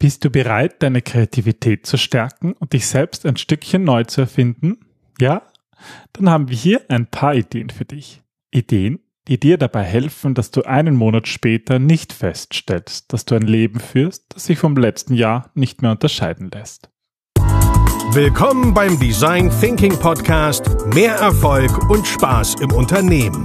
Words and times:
Bist 0.00 0.24
du 0.24 0.30
bereit, 0.30 0.82
deine 0.82 1.02
Kreativität 1.02 1.84
zu 1.84 1.98
stärken 1.98 2.54
und 2.54 2.72
dich 2.72 2.86
selbst 2.86 3.26
ein 3.26 3.36
Stückchen 3.36 3.84
neu 3.84 4.04
zu 4.04 4.22
erfinden? 4.22 4.78
Ja? 5.20 5.42
Dann 6.14 6.30
haben 6.30 6.48
wir 6.48 6.56
hier 6.56 6.80
ein 6.88 7.06
paar 7.06 7.34
Ideen 7.34 7.68
für 7.68 7.84
dich. 7.84 8.22
Ideen, 8.50 9.00
die 9.28 9.38
dir 9.38 9.58
dabei 9.58 9.82
helfen, 9.82 10.32
dass 10.32 10.50
du 10.50 10.62
einen 10.62 10.94
Monat 10.94 11.28
später 11.28 11.78
nicht 11.78 12.14
feststellst, 12.14 13.12
dass 13.12 13.26
du 13.26 13.34
ein 13.34 13.42
Leben 13.42 13.78
führst, 13.78 14.24
das 14.30 14.46
sich 14.46 14.58
vom 14.58 14.74
letzten 14.74 15.12
Jahr 15.12 15.50
nicht 15.52 15.82
mehr 15.82 15.90
unterscheiden 15.90 16.50
lässt. 16.50 16.88
Willkommen 18.12 18.72
beim 18.72 18.98
Design 18.98 19.50
Thinking 19.60 19.98
Podcast 19.98 20.64
Mehr 20.94 21.16
Erfolg 21.16 21.90
und 21.90 22.06
Spaß 22.06 22.54
im 22.62 22.72
Unternehmen. 22.72 23.44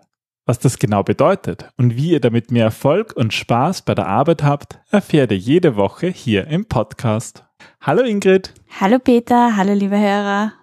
Was 0.47 0.57
das 0.57 0.79
genau 0.79 1.03
bedeutet 1.03 1.69
und 1.77 1.95
wie 1.95 2.13
ihr 2.13 2.19
damit 2.19 2.49
mehr 2.49 2.65
Erfolg 2.65 3.13
und 3.15 3.31
Spaß 3.31 3.83
bei 3.83 3.93
der 3.93 4.07
Arbeit 4.07 4.41
habt, 4.41 4.79
erfährt 4.89 5.31
ihr 5.31 5.37
jede 5.37 5.75
Woche 5.75 6.07
hier 6.07 6.47
im 6.47 6.65
Podcast. 6.65 7.45
Hallo 7.79 8.01
Ingrid. 8.01 8.51
Hallo 8.79 8.97
Peter, 8.97 9.55
hallo 9.55 9.73
liebe 9.73 9.99
Hörer. 9.99 10.53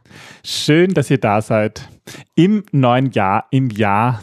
Schön, 0.45 0.95
dass 0.95 1.11
ihr 1.11 1.19
da 1.19 1.41
seid. 1.41 1.89
Im 2.35 2.65
neuen 2.73 3.13
Jahr, 3.13 3.47
im 3.53 3.71
Jahr 3.71 4.21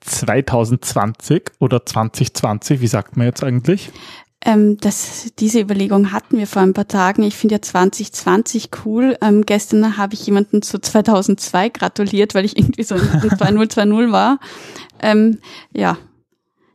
2020 0.00 1.52
oder 1.58 1.86
2020, 1.86 2.82
wie 2.82 2.86
sagt 2.86 3.16
man 3.16 3.28
jetzt 3.28 3.42
eigentlich? 3.42 3.90
Ähm, 4.44 4.76
das, 4.78 5.32
diese 5.38 5.60
Überlegung 5.60 6.12
hatten 6.12 6.38
wir 6.38 6.46
vor 6.46 6.62
ein 6.62 6.74
paar 6.74 6.88
Tagen. 6.88 7.22
Ich 7.22 7.34
finde 7.34 7.56
ja 7.56 7.62
2020 7.62 8.70
cool. 8.84 9.16
Ähm, 9.20 9.44
gestern 9.44 9.96
habe 9.96 10.14
ich 10.14 10.26
jemanden 10.26 10.62
zu 10.62 10.78
2002 10.78 11.70
gratuliert, 11.70 12.34
weil 12.34 12.44
ich 12.44 12.56
irgendwie 12.56 12.84
so 12.84 12.94
in 12.94 13.02
2020 13.02 14.12
war. 14.12 14.38
Ähm, 15.00 15.38
ja, 15.72 15.98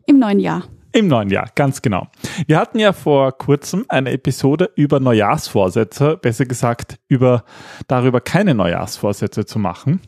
im 0.05 0.19
neuen 0.19 0.39
Jahr. 0.39 0.63
Im 0.95 1.07
neuen 1.07 1.29
Jahr, 1.31 1.49
ganz 1.55 1.81
genau. 1.81 2.07
Wir 2.45 2.59
hatten 2.59 2.77
ja 2.77 2.93
vor 2.93 3.31
kurzem 3.31 3.85
eine 3.87 4.11
Episode 4.11 4.69
über 4.75 4.99
Neujahrsvorsätze, 4.99 6.17
besser 6.17 6.45
gesagt 6.45 6.99
über 7.07 7.45
darüber 7.87 8.21
keine 8.21 8.53
Neujahrsvorsätze 8.53 9.45
zu 9.45 9.57
machen. 9.57 10.01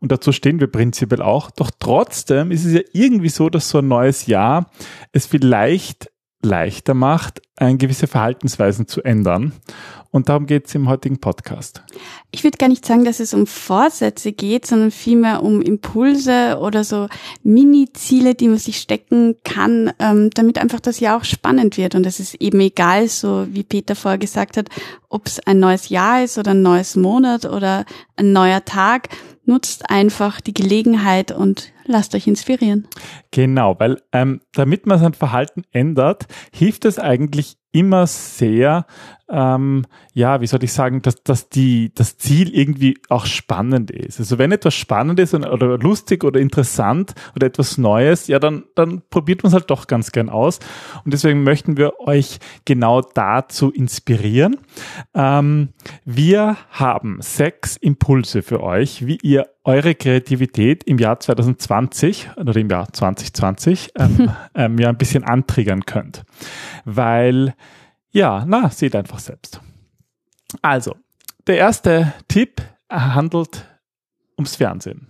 Und 0.00 0.12
dazu 0.12 0.32
stehen 0.32 0.60
wir 0.60 0.66
prinzipiell 0.66 1.22
auch. 1.22 1.50
Doch 1.50 1.70
trotzdem 1.78 2.50
ist 2.50 2.66
es 2.66 2.74
ja 2.74 2.80
irgendwie 2.92 3.28
so, 3.28 3.48
dass 3.48 3.70
so 3.70 3.78
ein 3.78 3.88
neues 3.88 4.26
Jahr 4.26 4.70
es 5.12 5.26
vielleicht 5.26 6.09
leichter 6.42 6.94
macht, 6.94 7.42
ein 7.56 7.78
gewisse 7.78 8.06
Verhaltensweisen 8.06 8.88
zu 8.88 9.02
ändern. 9.02 9.52
Und 10.12 10.28
darum 10.28 10.46
geht 10.46 10.66
es 10.66 10.74
im 10.74 10.88
heutigen 10.88 11.20
Podcast. 11.20 11.82
Ich 12.32 12.42
würde 12.42 12.58
gar 12.58 12.68
nicht 12.68 12.84
sagen, 12.84 13.04
dass 13.04 13.20
es 13.20 13.32
um 13.32 13.46
Vorsätze 13.46 14.32
geht, 14.32 14.66
sondern 14.66 14.90
vielmehr 14.90 15.42
um 15.42 15.62
Impulse 15.62 16.58
oder 16.60 16.82
so 16.82 17.06
Mini-Ziele, 17.44 18.34
die 18.34 18.48
man 18.48 18.58
sich 18.58 18.78
stecken 18.78 19.36
kann, 19.44 19.92
ähm, 20.00 20.30
damit 20.34 20.58
einfach 20.58 20.80
das 20.80 20.98
Jahr 20.98 21.18
auch 21.18 21.24
spannend 21.24 21.76
wird. 21.76 21.94
Und 21.94 22.06
es 22.06 22.18
ist 22.18 22.34
eben 22.36 22.58
egal, 22.58 23.08
so 23.08 23.46
wie 23.50 23.62
Peter 23.62 23.94
vorher 23.94 24.18
gesagt 24.18 24.56
hat, 24.56 24.68
ob 25.08 25.26
es 25.26 25.38
ein 25.46 25.60
neues 25.60 25.90
Jahr 25.90 26.24
ist 26.24 26.38
oder 26.38 26.52
ein 26.52 26.62
neues 26.62 26.96
Monat 26.96 27.44
oder 27.44 27.84
ein 28.16 28.32
neuer 28.32 28.64
Tag. 28.64 29.10
Nutzt 29.44 29.90
einfach 29.90 30.40
die 30.40 30.54
Gelegenheit 30.54 31.30
und 31.30 31.72
lasst 31.84 32.14
euch 32.14 32.26
inspirieren. 32.26 32.88
Genau, 33.30 33.78
weil 33.78 34.02
ähm, 34.12 34.40
damit 34.52 34.86
man 34.86 34.98
sein 34.98 35.14
Verhalten 35.14 35.62
ändert, 35.72 36.26
hilft 36.52 36.84
es 36.84 36.98
eigentlich 36.98 37.56
immer 37.72 38.06
sehr, 38.06 38.84
ähm, 39.28 39.84
ja, 40.12 40.40
wie 40.40 40.46
soll 40.48 40.64
ich 40.64 40.72
sagen, 40.72 41.02
dass, 41.02 41.22
dass 41.22 41.48
die, 41.48 41.94
das 41.94 42.18
Ziel 42.18 42.52
irgendwie 42.52 42.98
auch 43.08 43.26
spannend 43.26 43.92
ist. 43.92 44.18
Also 44.18 44.38
wenn 44.38 44.50
etwas 44.50 44.74
spannend 44.74 45.20
ist 45.20 45.34
oder 45.34 45.78
lustig 45.78 46.24
oder 46.24 46.40
interessant 46.40 47.14
oder 47.36 47.46
etwas 47.46 47.78
Neues, 47.78 48.26
ja, 48.26 48.40
dann, 48.40 48.64
dann 48.74 49.02
probiert 49.08 49.44
man 49.44 49.50
es 49.50 49.54
halt 49.54 49.70
doch 49.70 49.86
ganz 49.86 50.10
gern 50.10 50.30
aus. 50.30 50.58
Und 51.04 51.14
deswegen 51.14 51.44
möchten 51.44 51.76
wir 51.76 52.00
euch 52.00 52.40
genau 52.64 53.02
dazu 53.02 53.70
inspirieren. 53.70 54.58
Ähm, 55.14 55.68
wir 56.04 56.56
haben 56.70 57.18
sechs 57.20 57.76
Impulse 57.76 58.42
für 58.42 58.60
euch, 58.62 59.06
wie 59.06 59.18
ihr 59.22 59.46
eure 59.64 59.94
Kreativität 59.94 60.84
im 60.84 60.98
Jahr 60.98 61.20
2020 61.20 62.30
oder 62.36 62.56
im 62.56 62.70
Jahr 62.70 62.92
2020 62.92 63.92
ähm, 63.96 64.30
ähm, 64.54 64.78
ja 64.78 64.88
ein 64.88 64.98
bisschen 64.98 65.24
antriggern 65.24 65.84
könnt. 65.84 66.24
Weil 66.84 67.54
ja, 68.10 68.44
na, 68.46 68.70
seht 68.70 68.96
einfach 68.96 69.18
selbst. 69.18 69.60
Also, 70.62 70.96
der 71.46 71.58
erste 71.58 72.12
Tipp 72.26 72.60
handelt 72.90 73.66
ums 74.36 74.56
Fernsehen. 74.56 75.09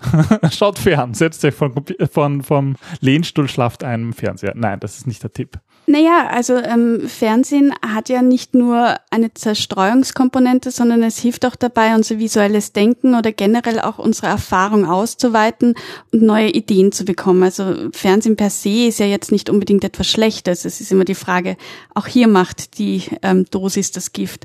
Schaut 0.50 0.78
fern, 0.78 1.14
setzt 1.14 1.44
euch 1.44 1.54
von, 1.54 1.74
von, 2.10 2.42
vom 2.42 2.76
Lehnstuhl, 3.00 3.48
schlaft 3.48 3.84
einem 3.84 4.12
Fernseher. 4.12 4.52
Nein, 4.54 4.80
das 4.80 4.98
ist 4.98 5.06
nicht 5.06 5.22
der 5.22 5.32
Tipp. 5.32 5.58
Naja, 5.90 6.28
also 6.30 6.56
ähm, 6.56 7.08
Fernsehen 7.08 7.72
hat 7.80 8.10
ja 8.10 8.20
nicht 8.20 8.54
nur 8.54 8.96
eine 9.10 9.32
Zerstreuungskomponente, 9.32 10.70
sondern 10.70 11.02
es 11.02 11.18
hilft 11.18 11.46
auch 11.46 11.56
dabei, 11.56 11.94
unser 11.94 12.18
visuelles 12.18 12.74
Denken 12.74 13.14
oder 13.14 13.32
generell 13.32 13.80
auch 13.80 13.98
unsere 13.98 14.26
Erfahrung 14.26 14.84
auszuweiten 14.84 15.74
und 16.12 16.22
neue 16.22 16.50
Ideen 16.50 16.92
zu 16.92 17.06
bekommen. 17.06 17.42
Also 17.42 17.74
Fernsehen 17.92 18.36
per 18.36 18.50
se 18.50 18.88
ist 18.88 18.98
ja 18.98 19.06
jetzt 19.06 19.32
nicht 19.32 19.48
unbedingt 19.48 19.82
etwas 19.82 20.08
Schlechtes. 20.08 20.66
Es 20.66 20.82
ist 20.82 20.92
immer 20.92 21.06
die 21.06 21.14
Frage, 21.14 21.56
auch 21.94 22.06
hier 22.06 22.28
macht 22.28 22.78
die 22.78 23.04
ähm, 23.22 23.46
Dosis 23.50 23.90
das 23.90 24.12
Gift. 24.12 24.44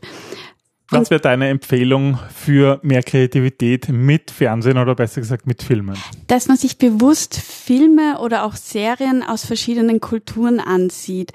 Was 0.94 1.09
wäre 1.09 1.22
deine 1.22 1.50
Empfehlung 1.50 2.20
für 2.34 2.80
mehr 2.84 3.02
Kreativität 3.02 3.90
mit 3.90 4.30
Fernsehen 4.30 4.78
oder 4.78 4.96
besser 4.96 5.22
gesagt 5.22 5.48
mit 5.48 5.64
Filmen? 5.64 5.98
Dass 6.28 6.48
man 6.48 6.58
sich 6.58 6.78
bewusst 6.78 7.36
Filme 7.36 8.20
oder 8.20 8.44
auch 8.46 8.56
Serien 8.56 9.24
aus 9.24 9.46
verschiedenen 9.46 10.00
Kulturen 10.00 10.59
ansieht. 10.59 11.31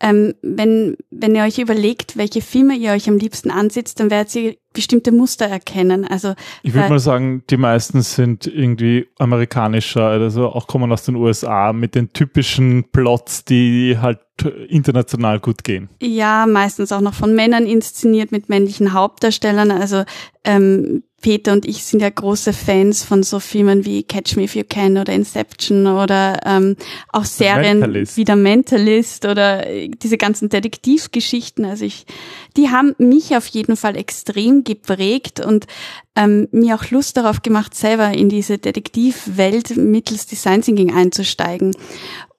Ähm, 0.00 0.34
wenn, 0.42 0.96
wenn 1.10 1.34
ihr 1.34 1.44
euch 1.44 1.58
überlegt, 1.58 2.16
welche 2.16 2.40
Filme 2.40 2.74
ihr 2.76 2.92
euch 2.92 3.08
am 3.08 3.16
liebsten 3.16 3.50
ansitzt, 3.50 4.00
dann 4.00 4.10
werdet 4.10 4.34
ihr 4.34 4.56
bestimmte 4.72 5.12
Muster 5.12 5.46
erkennen. 5.46 6.04
Also 6.04 6.34
ich 6.62 6.74
würde 6.74 6.88
mal 6.88 6.98
sagen, 6.98 7.44
die 7.48 7.56
meisten 7.56 8.02
sind 8.02 8.46
irgendwie 8.46 9.06
amerikanischer, 9.18 10.06
also 10.06 10.48
auch 10.48 10.66
kommen 10.66 10.92
aus 10.92 11.04
den 11.04 11.14
USA 11.14 11.72
mit 11.72 11.94
den 11.94 12.12
typischen 12.12 12.90
Plots, 12.90 13.44
die 13.44 13.98
halt 13.98 14.18
international 14.68 15.38
gut 15.38 15.62
gehen. 15.62 15.88
Ja, 16.02 16.46
meistens 16.46 16.90
auch 16.90 17.00
noch 17.00 17.14
von 17.14 17.34
Männern 17.34 17.66
inszeniert 17.66 18.32
mit 18.32 18.48
männlichen 18.48 18.92
Hauptdarstellern. 18.92 19.70
Also 19.70 20.02
ähm, 20.42 21.04
Peter 21.24 21.54
und 21.54 21.64
ich 21.64 21.84
sind 21.84 22.02
ja 22.02 22.10
große 22.10 22.52
Fans 22.52 23.02
von 23.02 23.22
so 23.22 23.40
Filmen 23.40 23.86
wie 23.86 24.02
Catch 24.02 24.36
Me 24.36 24.42
If 24.42 24.56
You 24.56 24.62
Can 24.68 24.98
oder 24.98 25.14
Inception 25.14 25.86
oder 25.86 26.38
ähm, 26.44 26.76
auch 27.08 27.24
Serien 27.24 27.78
Mentalist. 27.78 28.18
wie 28.18 28.24
der 28.24 28.36
Mentalist 28.36 29.24
oder 29.24 29.66
äh, 29.66 29.88
diese 29.88 30.18
ganzen 30.18 30.50
Detektivgeschichten. 30.50 31.64
Also 31.64 31.86
ich, 31.86 32.04
die 32.58 32.68
haben 32.68 32.94
mich 32.98 33.34
auf 33.34 33.46
jeden 33.46 33.74
Fall 33.74 33.96
extrem 33.96 34.64
geprägt 34.64 35.40
und 35.40 35.66
ähm, 36.14 36.46
mir 36.50 36.74
auch 36.74 36.90
Lust 36.90 37.16
darauf 37.16 37.40
gemacht, 37.40 37.74
selber 37.74 38.12
in 38.12 38.28
diese 38.28 38.58
Detektivwelt 38.58 39.78
mittels 39.78 40.26
Design 40.26 40.60
Thinking 40.60 40.94
einzusteigen. 40.94 41.74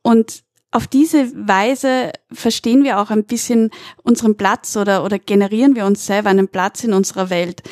Und 0.03 0.43
auf 0.75 0.87
diese 0.87 1.31
Weise 1.47 2.11
verstehen 2.33 2.83
wir 2.83 2.99
auch 2.99 3.09
ein 3.09 3.23
bisschen 3.23 3.71
unseren 4.03 4.35
Platz 4.35 4.75
oder, 4.75 5.05
oder 5.05 5.17
generieren 5.17 5.73
wir 5.73 5.85
uns 5.85 6.05
selber 6.05 6.29
einen 6.29 6.49
Platz 6.49 6.83
in 6.83 6.91
unserer 6.93 7.29
Welt. 7.29 7.63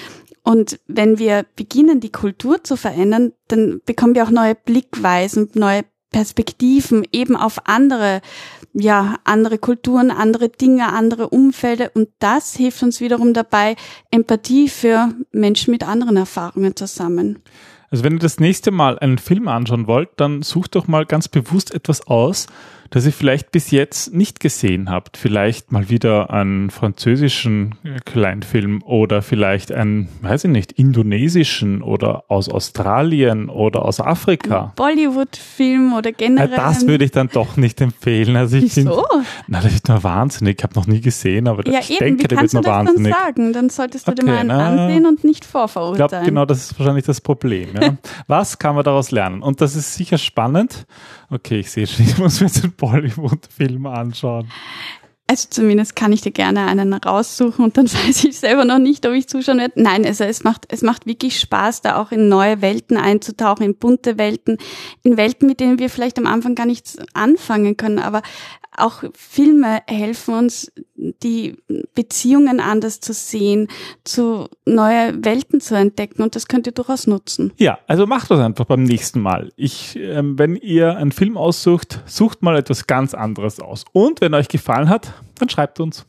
Und 0.44 0.80
wenn 0.88 1.18
wir 1.20 1.46
beginnen, 1.56 2.00
die 2.00 2.12
Kultur 2.12 2.64
zu 2.64 2.76
verändern, 2.76 3.32
dann 3.48 3.82
bekommen 3.86 4.14
wir 4.14 4.24
auch 4.24 4.30
neue 4.30 4.56
Blickweisen, 4.56 5.50
neue 5.54 5.84
Perspektiven 6.12 7.06
eben 7.12 7.36
auf 7.36 7.66
andere, 7.66 8.22
ja, 8.74 9.16
andere 9.24 9.58
Kulturen, 9.58 10.12
andere 10.12 10.48
Dinge, 10.50 10.94
andere 10.94 11.30
Umfelder. 11.30 11.92
Und 11.94 12.10
das 12.20 12.56
hilft 12.56 12.84
uns 12.84 13.02
wiederum 13.02 13.34
dabei, 13.34 13.76
Empathie 14.12 14.70
für 14.70 15.14
Menschen 15.32 15.72
mit 15.72 15.88
anderen 15.88 16.16
Erfahrungen 16.16 16.76
zu 16.76 16.88
sammeln. 16.88 17.40
Also 17.90 18.04
wenn 18.04 18.14
ihr 18.14 18.20
das 18.20 18.40
nächste 18.40 18.72
Mal 18.72 18.98
einen 19.00 19.18
Film 19.18 19.48
anschauen 19.48 19.88
wollt, 19.88 20.10
dann 20.18 20.42
sucht 20.42 20.76
doch 20.76 20.88
mal 20.88 21.06
ganz 21.06 21.28
bewusst 21.28 21.74
etwas 21.74 22.08
aus, 22.08 22.48
das 22.94 23.08
ihr 23.08 23.12
vielleicht 23.12 23.52
bis 23.52 23.72
jetzt 23.72 24.14
nicht 24.14 24.40
gesehen 24.40 24.88
habt. 24.92 25.18
Vielleicht 25.18 25.72
mal 25.72 25.90
wieder 25.90 26.30
einen 26.30 26.70
französischen 26.70 27.74
äh, 27.84 27.98
Kleinfilm 28.06 28.84
oder 28.84 29.24
vielleicht 29.24 29.72
einen, 29.72 30.10
weiß 30.22 30.44
ich 30.44 30.52
nicht, 30.52 30.74
indonesischen 30.74 31.82
oder 31.82 32.26
aus 32.28 32.50
Australien 32.50 33.50
oder 33.50 33.84
aus 33.86 34.00
Afrika. 34.00 34.74
Bollywood-Film 34.76 35.94
oder 35.94 36.12
Ja, 36.12 36.16
generell. 36.18 36.56
das 36.56 36.86
würde 36.88 37.06
ich 37.06 37.12
dann 37.12 37.30
doch 37.30 37.58
nicht 37.58 37.82
empfehlen. 37.82 38.36
Also 38.36 38.58
ich 38.58 38.76
Wieso? 38.76 38.92
finde, 39.08 39.26
na, 39.48 39.62
das 39.62 39.74
wird 39.74 39.88
nur 39.90 40.04
wahnsinnig. 40.04 40.58
Ich 40.60 40.64
habe 40.64 40.76
noch 40.76 40.86
nie 40.86 41.02
gesehen, 41.02 41.48
aber 41.48 41.68
Ja, 41.72 41.80
ich 41.80 41.90
eben, 41.92 42.00
denke, 42.18 42.28
der 42.28 42.42
wird 42.42 42.54
nur 42.54 42.62
das 42.62 42.72
dann 42.72 42.88
wahnsinnig. 42.88 43.14
sagen? 43.16 43.54
Dann 43.54 43.70
solltest 43.70 44.08
du 44.08 44.12
dir 44.14 44.22
Okay, 44.24 44.32
mal 44.32 44.38
einen 44.40 44.48
na, 44.50 44.68
ansehen 44.84 45.06
und 45.08 45.24
nicht 45.24 45.46
Ich 45.46 45.50
vorverurteilen. 45.50 46.08
glaube, 46.10 46.26
genau 46.26 46.46
das 46.46 46.60
ist 46.72 46.80
wahrscheinlich 46.80 47.06
das 47.06 47.22
Problem. 47.22 47.70
Ja? 47.74 47.98
Was 48.28 48.60
kann 48.60 48.76
man 48.76 48.84
daraus 48.84 49.10
lernen? 49.10 49.42
Und 49.42 49.62
das 49.62 49.76
ist 49.76 49.96
sicher 49.96 50.20
spannend. 50.20 50.86
Okay, 51.32 51.62
ich 51.62 51.72
sehe 51.72 51.88
schon, 51.88 52.06
ich 52.06 52.18
muss 52.20 52.40
mir 52.40 52.48
jetzt 52.48 52.64
einen 52.64 52.74
Bollywood-Film 52.84 53.86
anschauen. 53.86 54.50
Also 55.26 55.48
zumindest 55.50 55.96
kann 55.96 56.12
ich 56.12 56.20
dir 56.20 56.32
gerne 56.32 56.66
einen 56.66 56.94
raussuchen 56.94 57.64
und 57.64 57.78
dann 57.78 57.86
weiß 57.92 58.26
ich 58.26 58.38
selber 58.38 58.66
noch 58.66 58.80
nicht, 58.80 59.06
ob 59.06 59.14
ich 59.14 59.28
zuschauen 59.28 59.58
werde. 59.58 59.82
Nein, 59.82 60.06
also 60.06 60.26
es 60.26 60.44
macht, 60.44 60.66
es 60.70 60.82
macht 60.82 61.06
wirklich 61.06 61.40
Spaß, 61.40 61.82
da 61.82 61.96
auch 61.96 62.12
in 62.12 62.28
neue 62.28 62.62
Welten 62.62 62.98
einzutauchen, 62.98 63.66
in 63.66 63.76
bunte 63.76 64.18
Welten, 64.18 64.58
in 65.04 65.16
Welten, 65.16 65.48
mit 65.48 65.62
denen 65.62 65.80
wir 65.80 65.90
vielleicht 65.90 66.18
am 66.18 66.28
Anfang 66.28 66.56
gar 66.56 66.66
nichts 66.66 66.98
anfangen 67.14 67.78
können. 67.78 68.00
Aber 68.00 68.22
auch 68.76 69.04
Filme 69.14 69.82
helfen 69.88 70.34
uns, 70.34 70.72
die 71.24 71.58
Beziehungen 71.94 72.60
anders 72.60 73.00
zu 73.00 73.14
sehen, 73.14 73.68
zu 74.04 74.48
neue 74.66 75.14
Welten 75.24 75.62
zu 75.62 75.76
entdecken 75.76 76.22
und 76.24 76.36
das 76.36 76.48
könnt 76.48 76.68
ihr 76.68 76.74
durchaus 76.74 77.08
nutzen. 77.08 77.52
Ja, 77.58 77.80
also 77.88 78.08
macht 78.08 78.32
das 78.32 78.40
einfach 78.40 78.66
beim 78.66 78.84
nächsten 78.84 79.22
Mal. 79.22 79.52
Ich, 79.56 79.98
ähm, 79.98 80.40
wenn 80.40 80.56
ihr 80.56 80.98
einen 80.98 81.12
Film 81.12 81.38
aussucht, 81.38 82.02
sucht 82.06 82.42
mal 82.42 82.58
etwas 82.58 82.88
ganz 82.88 83.14
anderes 83.14 83.60
aus. 83.60 83.86
Und 83.92 84.22
wenn 84.22 84.34
euch 84.34 84.48
gefallen 84.48 84.90
hat, 84.90 85.14
dann 85.36 85.50
schreibt 85.50 85.80
uns. 85.80 86.06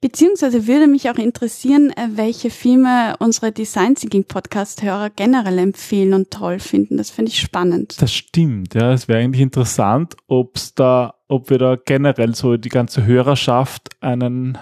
Beziehungsweise 0.00 0.66
würde 0.66 0.86
mich 0.86 1.08
auch 1.08 1.16
interessieren, 1.16 1.90
äh, 1.90 2.08
welche 2.14 2.50
Filme 2.50 3.16
unsere 3.18 3.52
Design 3.52 3.94
Thinking 3.94 4.24
Podcast 4.24 4.82
Hörer 4.82 5.10
generell 5.10 5.58
empfehlen 5.58 6.14
und 6.14 6.30
toll 6.30 6.58
finden. 6.58 6.96
Das 6.96 7.10
finde 7.10 7.30
ich 7.30 7.40
spannend. 7.40 8.00
Das 8.00 8.12
stimmt, 8.12 8.74
ja. 8.74 8.92
Es 8.92 9.08
wäre 9.08 9.20
eigentlich 9.20 9.42
interessant, 9.42 10.16
ob's 10.26 10.74
da, 10.74 11.13
ob 11.28 11.50
wir 11.50 11.58
da 11.58 11.76
generell 11.76 12.34
so 12.34 12.56
die 12.56 12.68
ganze 12.68 13.04
Hörerschaft 13.04 13.90
einen 14.00 14.58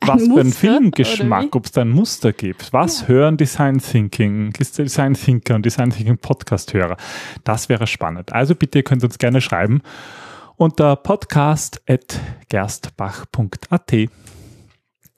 Ein 0.00 0.08
was 0.08 0.22
für 0.22 0.40
einen 0.40 0.52
Filmgeschmack, 0.52 1.56
ob 1.56 1.66
es 1.66 1.72
da 1.72 1.80
ein 1.80 1.90
Muster 1.90 2.32
gibt. 2.32 2.72
Was 2.72 3.08
hören 3.08 3.36
Design 3.36 3.78
Thinking, 3.78 4.52
Design 4.52 5.14
Thinker 5.14 5.54
und 5.54 5.64
Design 5.64 5.90
Thinking 5.90 6.18
Podcast 6.18 6.74
Hörer? 6.74 6.96
Das 7.44 7.68
wäre 7.68 7.86
spannend. 7.86 8.32
Also 8.32 8.54
bitte, 8.54 8.80
ihr 8.80 8.84
könnt 8.84 9.04
uns 9.04 9.18
gerne 9.18 9.40
schreiben 9.40 9.80
unter 10.56 10.96
podcast.gerstbach.at. 10.96 13.92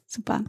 Super. 0.06 0.40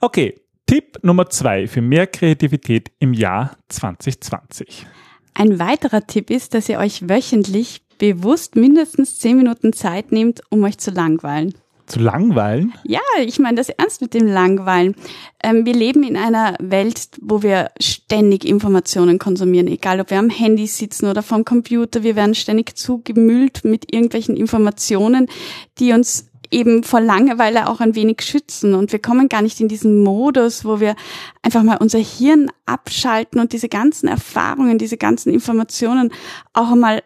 Okay, 0.00 0.40
Tipp 0.66 0.98
Nummer 1.02 1.30
zwei 1.30 1.66
für 1.66 1.80
mehr 1.80 2.06
Kreativität 2.06 2.92
im 2.98 3.14
Jahr 3.14 3.56
2020. 3.68 4.86
Ein 5.34 5.58
weiterer 5.58 6.06
Tipp 6.06 6.30
ist, 6.30 6.54
dass 6.54 6.68
ihr 6.68 6.78
euch 6.78 7.08
wöchentlich 7.08 7.87
bewusst 7.98 8.56
mindestens 8.56 9.18
zehn 9.18 9.36
Minuten 9.36 9.72
Zeit 9.72 10.12
nehmt, 10.12 10.40
um 10.50 10.62
euch 10.64 10.78
zu 10.78 10.90
langweilen. 10.90 11.54
Zu 11.88 12.00
langweilen? 12.00 12.74
Ja, 12.84 13.00
ich 13.18 13.38
meine 13.38 13.56
das 13.56 13.70
ernst 13.70 14.02
mit 14.02 14.12
dem 14.12 14.26
Langweilen. 14.26 14.94
Ähm, 15.42 15.64
wir 15.64 15.72
leben 15.72 16.02
in 16.02 16.18
einer 16.18 16.54
Welt, 16.60 17.08
wo 17.22 17.42
wir 17.42 17.70
ständig 17.80 18.44
Informationen 18.44 19.18
konsumieren, 19.18 19.68
egal 19.68 19.98
ob 20.00 20.10
wir 20.10 20.18
am 20.18 20.28
Handy 20.28 20.66
sitzen 20.66 21.06
oder 21.06 21.22
vom 21.22 21.46
Computer. 21.46 22.02
Wir 22.02 22.14
werden 22.14 22.34
ständig 22.34 22.76
zugemüllt 22.76 23.64
mit 23.64 23.90
irgendwelchen 23.90 24.36
Informationen, 24.36 25.28
die 25.78 25.94
uns 25.94 26.28
eben 26.50 26.82
vor 26.84 27.00
Langeweile 27.00 27.68
auch 27.68 27.80
ein 27.80 27.94
wenig 27.94 28.20
schützen. 28.22 28.74
Und 28.74 28.92
wir 28.92 28.98
kommen 28.98 29.30
gar 29.30 29.40
nicht 29.40 29.58
in 29.58 29.68
diesen 29.68 30.02
Modus, 30.02 30.66
wo 30.66 30.80
wir 30.80 30.94
einfach 31.42 31.62
mal 31.62 31.78
unser 31.78 31.98
Hirn 31.98 32.50
abschalten 32.66 33.40
und 33.40 33.54
diese 33.54 33.68
ganzen 33.70 34.08
Erfahrungen, 34.08 34.76
diese 34.76 34.98
ganzen 34.98 35.32
Informationen 35.32 36.12
auch 36.52 36.72
einmal 36.72 37.02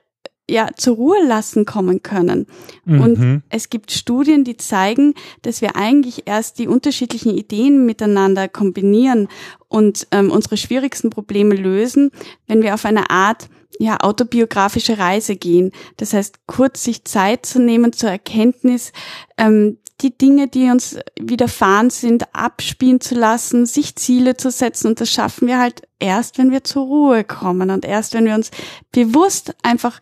ja, 0.51 0.69
zur 0.77 0.97
Ruhe 0.97 1.25
lassen 1.27 1.65
kommen 1.65 2.03
können. 2.03 2.47
Und 2.85 3.19
Mhm. 3.19 3.43
es 3.49 3.71
gibt 3.71 3.93
Studien, 3.93 4.45
die 4.45 4.57
zeigen, 4.57 5.15
dass 5.43 5.61
wir 5.63 5.77
eigentlich 5.77 6.27
erst 6.27 6.59
die 6.59 6.69
unterschiedlichen 6.69 7.37
Ideen 7.37 7.87
miteinander 7.87 8.49
kombinieren 8.49 9.29
und 9.69 10.07
ähm, 10.11 10.31
unsere 10.31 10.57
schwierigsten 10.57 11.11
Probleme 11.11 11.55
lösen, 11.55 12.11
wenn 12.49 12.63
wir 12.63 12.75
auf 12.75 12.85
eine 12.85 13.09
Art 13.11 13.49
ja, 13.79 13.97
autobiografische 14.01 14.99
Reise 14.99 15.37
gehen. 15.37 15.73
Das 15.97 16.13
heißt, 16.13 16.47
kurz 16.47 16.85
sich 16.85 17.05
Zeit 17.05 17.47
zu 17.47 17.59
nehmen 17.59 17.93
zur 17.93 18.11
Erkenntnis, 18.11 18.93
ähm, 19.39 19.79
die 20.03 20.17
Dinge, 20.17 20.49
die 20.49 20.71
uns 20.71 20.99
widerfahren 21.19 21.91
sind, 21.91 22.35
abspielen 22.35 23.01
zu 23.01 23.15
lassen, 23.15 23.67
sich 23.67 23.97
Ziele 23.97 24.37
zu 24.37 24.51
setzen. 24.51 24.89
Und 24.89 25.01
das 25.01 25.11
schaffen 25.11 25.49
wir 25.49 25.59
halt 25.59 25.83
erst, 25.99 26.39
wenn 26.39 26.51
wir 26.51 26.65
zur 26.65 26.85
Ruhe 26.85 27.25
kommen 27.25 27.71
und 27.71 27.85
erst, 27.85 28.15
wenn 28.15 28.25
wir 28.25 28.35
uns 28.35 28.51
bewusst 28.91 29.55
einfach 29.63 30.01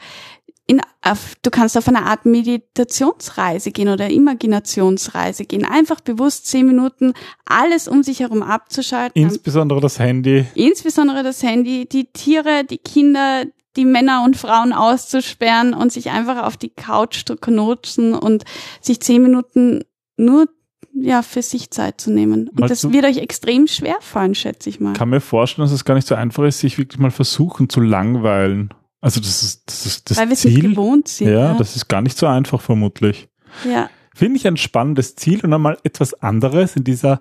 in, 0.70 0.81
auf, 1.02 1.35
du 1.43 1.50
kannst 1.50 1.76
auf 1.76 1.88
eine 1.88 2.06
Art 2.06 2.26
Meditationsreise 2.26 3.73
gehen 3.73 3.88
oder 3.88 4.08
Imaginationsreise 4.08 5.44
gehen. 5.44 5.64
Einfach 5.64 6.00
bewusst 6.00 6.46
zehn 6.46 6.64
Minuten 6.64 7.12
alles 7.44 7.88
um 7.88 8.05
sich 8.05 8.20
herum 8.20 8.44
abzuschalten. 8.44 9.20
Insbesondere 9.20 9.81
das 9.81 9.99
Handy. 9.99 10.46
Insbesondere 10.55 11.25
das 11.25 11.43
Handy, 11.43 11.88
die 11.88 12.05
Tiere, 12.12 12.62
die 12.64 12.79
Kinder, 12.79 13.46
die 13.76 13.85
Männer 13.85 14.23
und 14.25 14.37
Frauen 14.37 14.73
auszusperren 14.73 15.75
und 15.75 15.93
sich 15.93 16.11
einfach 16.11 16.44
auf 16.44 16.56
die 16.56 16.70
Couch 16.70 17.25
zu 17.26 17.37
knutschen 17.37 18.14
und 18.14 18.44
sich 18.81 19.00
zehn 19.00 19.23
Minuten 19.23 19.82
nur 20.20 20.46
ja, 20.94 21.22
für 21.22 21.43
sich 21.43 21.70
Zeit 21.70 22.00
zu 22.00 22.11
nehmen. 22.11 22.49
Und 22.49 22.61
Mal 22.61 22.69
das 22.69 22.90
wird 22.93 23.05
euch 23.05 23.19
extrem 23.19 23.67
schwer 23.67 23.96
fallen, 24.00 24.34
schätze 24.34 24.69
ich 24.69 24.81
mal. 24.81 24.93
kann 24.94 25.08
mir 25.11 25.20
vorstellen, 25.20 25.64
dass 25.64 25.72
es 25.72 25.84
gar 25.84 25.94
nicht 25.94 26.06
so 26.06 26.14
einfach 26.14 26.44
ist, 26.44 26.61
sich 26.61 26.78
wirklich 26.78 26.99
mal 26.99 27.11
versuchen 27.11 27.69
zu 27.69 27.81
langweilen. 27.81 28.75
Also 29.00 29.20
das 29.20 29.43
ist 29.43 29.62
das, 29.67 29.87
ist 29.87 30.11
das 30.11 30.19
Weil 30.19 30.28
wir 30.28 30.34
es 30.34 30.44
nicht 30.44 30.61
Ziel. 30.61 30.70
gewohnt 30.70 31.08
sind. 31.08 31.31
Ja, 31.31 31.55
das 31.55 31.76
ist 31.76 31.88
gar 31.88 32.02
nicht 32.02 32.19
so 32.19 32.26
einfach 32.26 32.61
vermutlich. 32.61 33.28
ja. 33.64 33.88
Finde 34.12 34.37
ich 34.37 34.46
ein 34.46 34.56
spannendes 34.58 35.14
Ziel 35.14 35.43
und 35.44 35.55
einmal 35.55 35.78
etwas 35.84 36.14
anderes 36.14 36.76
in 36.76 36.84
dieser 36.84 37.20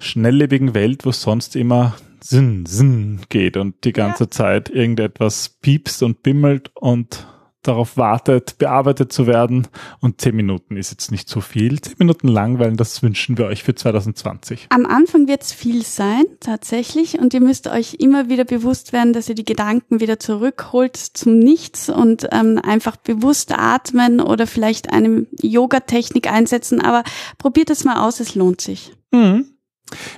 schnelllebigen 0.00 0.74
Welt, 0.74 1.04
wo 1.04 1.10
es 1.10 1.22
sonst 1.22 1.54
immer 1.54 1.94
Sinn, 2.20 2.66
Sinn 2.66 3.20
geht 3.28 3.56
und 3.56 3.84
die 3.84 3.92
ganze 3.92 4.28
Zeit 4.30 4.68
irgendetwas 4.68 5.50
piepst 5.60 6.02
und 6.02 6.22
bimmelt 6.22 6.72
und 6.74 7.26
darauf 7.62 7.96
wartet, 7.96 8.58
bearbeitet 8.58 9.12
zu 9.12 9.26
werden. 9.26 9.68
Und 10.00 10.20
zehn 10.20 10.34
Minuten 10.36 10.76
ist 10.76 10.90
jetzt 10.90 11.10
nicht 11.10 11.28
so 11.28 11.40
viel. 11.40 11.80
Zehn 11.80 11.94
Minuten 11.98 12.28
langweilen, 12.28 12.76
das 12.76 13.02
wünschen 13.02 13.38
wir 13.38 13.46
euch 13.46 13.62
für 13.62 13.74
2020. 13.74 14.66
Am 14.70 14.86
Anfang 14.86 15.28
wird 15.28 15.42
es 15.42 15.52
viel 15.52 15.82
sein, 15.82 16.24
tatsächlich, 16.40 17.18
und 17.18 17.34
ihr 17.34 17.40
müsst 17.40 17.68
euch 17.68 17.94
immer 17.94 18.28
wieder 18.28 18.44
bewusst 18.44 18.92
werden, 18.92 19.12
dass 19.12 19.28
ihr 19.28 19.34
die 19.34 19.44
Gedanken 19.44 20.00
wieder 20.00 20.18
zurückholt 20.18 20.96
zum 20.96 21.38
Nichts 21.38 21.88
und 21.88 22.28
ähm, 22.32 22.60
einfach 22.62 22.96
bewusst 22.96 23.52
atmen 23.56 24.20
oder 24.20 24.46
vielleicht 24.46 24.92
eine 24.92 25.26
Yoga-Technik 25.40 26.30
einsetzen. 26.30 26.80
Aber 26.80 27.04
probiert 27.38 27.70
es 27.70 27.84
mal 27.84 28.06
aus, 28.06 28.20
es 28.20 28.34
lohnt 28.34 28.60
sich. 28.60 28.92
Mhm. 29.12 29.51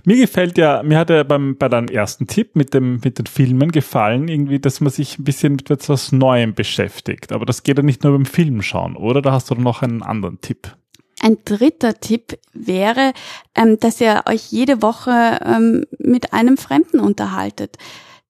Mir 0.05 0.16
gefällt 0.16 0.58
ja, 0.58 0.82
mir 0.82 0.99
hat 0.99 1.11
ja 1.11 1.22
beim, 1.22 1.56
bei 1.56 1.69
deinem 1.69 1.88
ersten 1.88 2.26
Tipp 2.26 2.55
mit 2.55 2.75
dem, 2.75 3.00
mit 3.02 3.19
den 3.19 3.26
Filmen 3.26 3.72
gefallen, 3.72 4.28
irgendwie, 4.28 4.61
dass 4.61 4.81
man 4.81 4.93
sich 4.93 5.19
ein 5.19 5.25
bisschen 5.25 5.56
mit 5.56 5.70
etwas 5.70 6.12
Neuem 6.12 6.55
beschäftigt. 6.55 7.33
Aber 7.33 7.47
das 7.47 7.62
geht 7.62 7.78
ja 7.78 7.83
nicht 7.83 8.04
nur 8.04 8.12
beim 8.12 8.26
Film 8.26 8.62
schauen, 8.62 8.97
oder? 8.97 9.23
Da 9.23 9.33
hast 9.33 9.50
du 9.50 9.54
noch 9.54 9.83
einen 9.83 10.02
anderen 10.02 10.40
Tipp. 10.40 10.76
Ein 11.21 11.38
dritter 11.44 12.00
Tipp 12.00 12.38
wäre, 12.52 13.12
ähm, 13.54 13.78
dass 13.80 14.00
ihr 14.00 14.23
euch 14.26 14.52
jede 14.52 14.83
Woche 14.83 15.40
ähm, 15.44 15.87
mit 15.99 16.33
einem 16.33 16.56
Fremden 16.56 17.00
unterhaltet. 17.00 17.78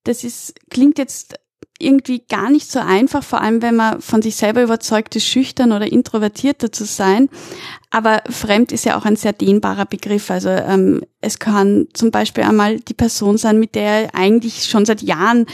Das 0.05 0.23
ist, 0.23 0.55
klingt 0.71 0.99
jetzt 0.99 1.41
irgendwie 1.79 2.23
gar 2.29 2.51
nicht 2.51 2.71
so 2.71 2.79
einfach, 2.79 3.25
vor 3.25 3.41
allem 3.41 3.61
wenn 3.61 3.75
man 3.75 4.01
von 4.01 4.23
sich 4.23 4.37
selber 4.37 4.63
überzeugt 4.63 5.17
ist, 5.17 5.27
schüchtern 5.27 5.73
oder 5.73 5.91
introvertierter 5.91 6.71
zu 6.71 6.85
sein. 6.85 7.29
Aber 7.91 8.23
fremd 8.29 8.73
ist 8.73 8.85
ja 8.85 8.97
auch 8.97 9.05
ein 9.05 9.17
sehr 9.17 9.33
dehnbarer 9.33 9.85
Begriff. 9.85 10.31
Also 10.31 10.49
ähm, 10.51 11.03
es 11.21 11.39
kann 11.39 11.87
zum 11.93 12.11
Beispiel 12.11 12.45
einmal 12.45 12.81
die 12.81 12.95
Person 12.95 13.39
sein, 13.39 13.59
mit 13.59 13.75
der 13.75 14.15
eigentlich 14.15 14.65
schon 14.67 14.85
seit 14.85 15.03
Jahren 15.03 15.47